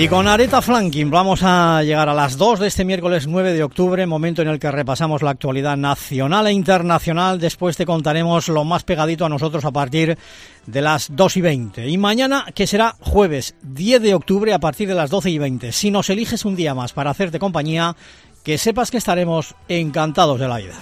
Y 0.00 0.06
con 0.06 0.28
Areta 0.28 0.62
Flanking 0.62 1.10
vamos 1.10 1.40
a 1.42 1.82
llegar 1.82 2.08
a 2.08 2.14
las 2.14 2.36
2 2.36 2.60
de 2.60 2.68
este 2.68 2.84
miércoles 2.84 3.26
9 3.26 3.52
de 3.52 3.64
octubre, 3.64 4.06
momento 4.06 4.42
en 4.42 4.46
el 4.46 4.60
que 4.60 4.70
repasamos 4.70 5.22
la 5.22 5.30
actualidad 5.30 5.76
nacional 5.76 6.46
e 6.46 6.52
internacional. 6.52 7.40
Después 7.40 7.76
te 7.76 7.84
contaremos 7.84 8.46
lo 8.48 8.62
más 8.62 8.84
pegadito 8.84 9.26
a 9.26 9.28
nosotros 9.28 9.64
a 9.64 9.72
partir 9.72 10.16
de 10.66 10.82
las 10.82 11.08
2 11.10 11.38
y 11.38 11.40
20. 11.40 11.88
Y 11.88 11.98
mañana, 11.98 12.46
que 12.54 12.68
será 12.68 12.94
jueves 13.00 13.56
10 13.62 14.00
de 14.00 14.14
octubre 14.14 14.54
a 14.54 14.60
partir 14.60 14.86
de 14.86 14.94
las 14.94 15.10
12 15.10 15.30
y 15.30 15.38
20. 15.38 15.72
Si 15.72 15.90
nos 15.90 16.08
eliges 16.10 16.44
un 16.44 16.54
día 16.54 16.76
más 16.76 16.92
para 16.92 17.10
hacerte 17.10 17.40
compañía, 17.40 17.96
que 18.44 18.56
sepas 18.56 18.92
que 18.92 18.98
estaremos 18.98 19.56
encantados 19.66 20.38
de 20.38 20.46
la 20.46 20.58
vida. 20.58 20.74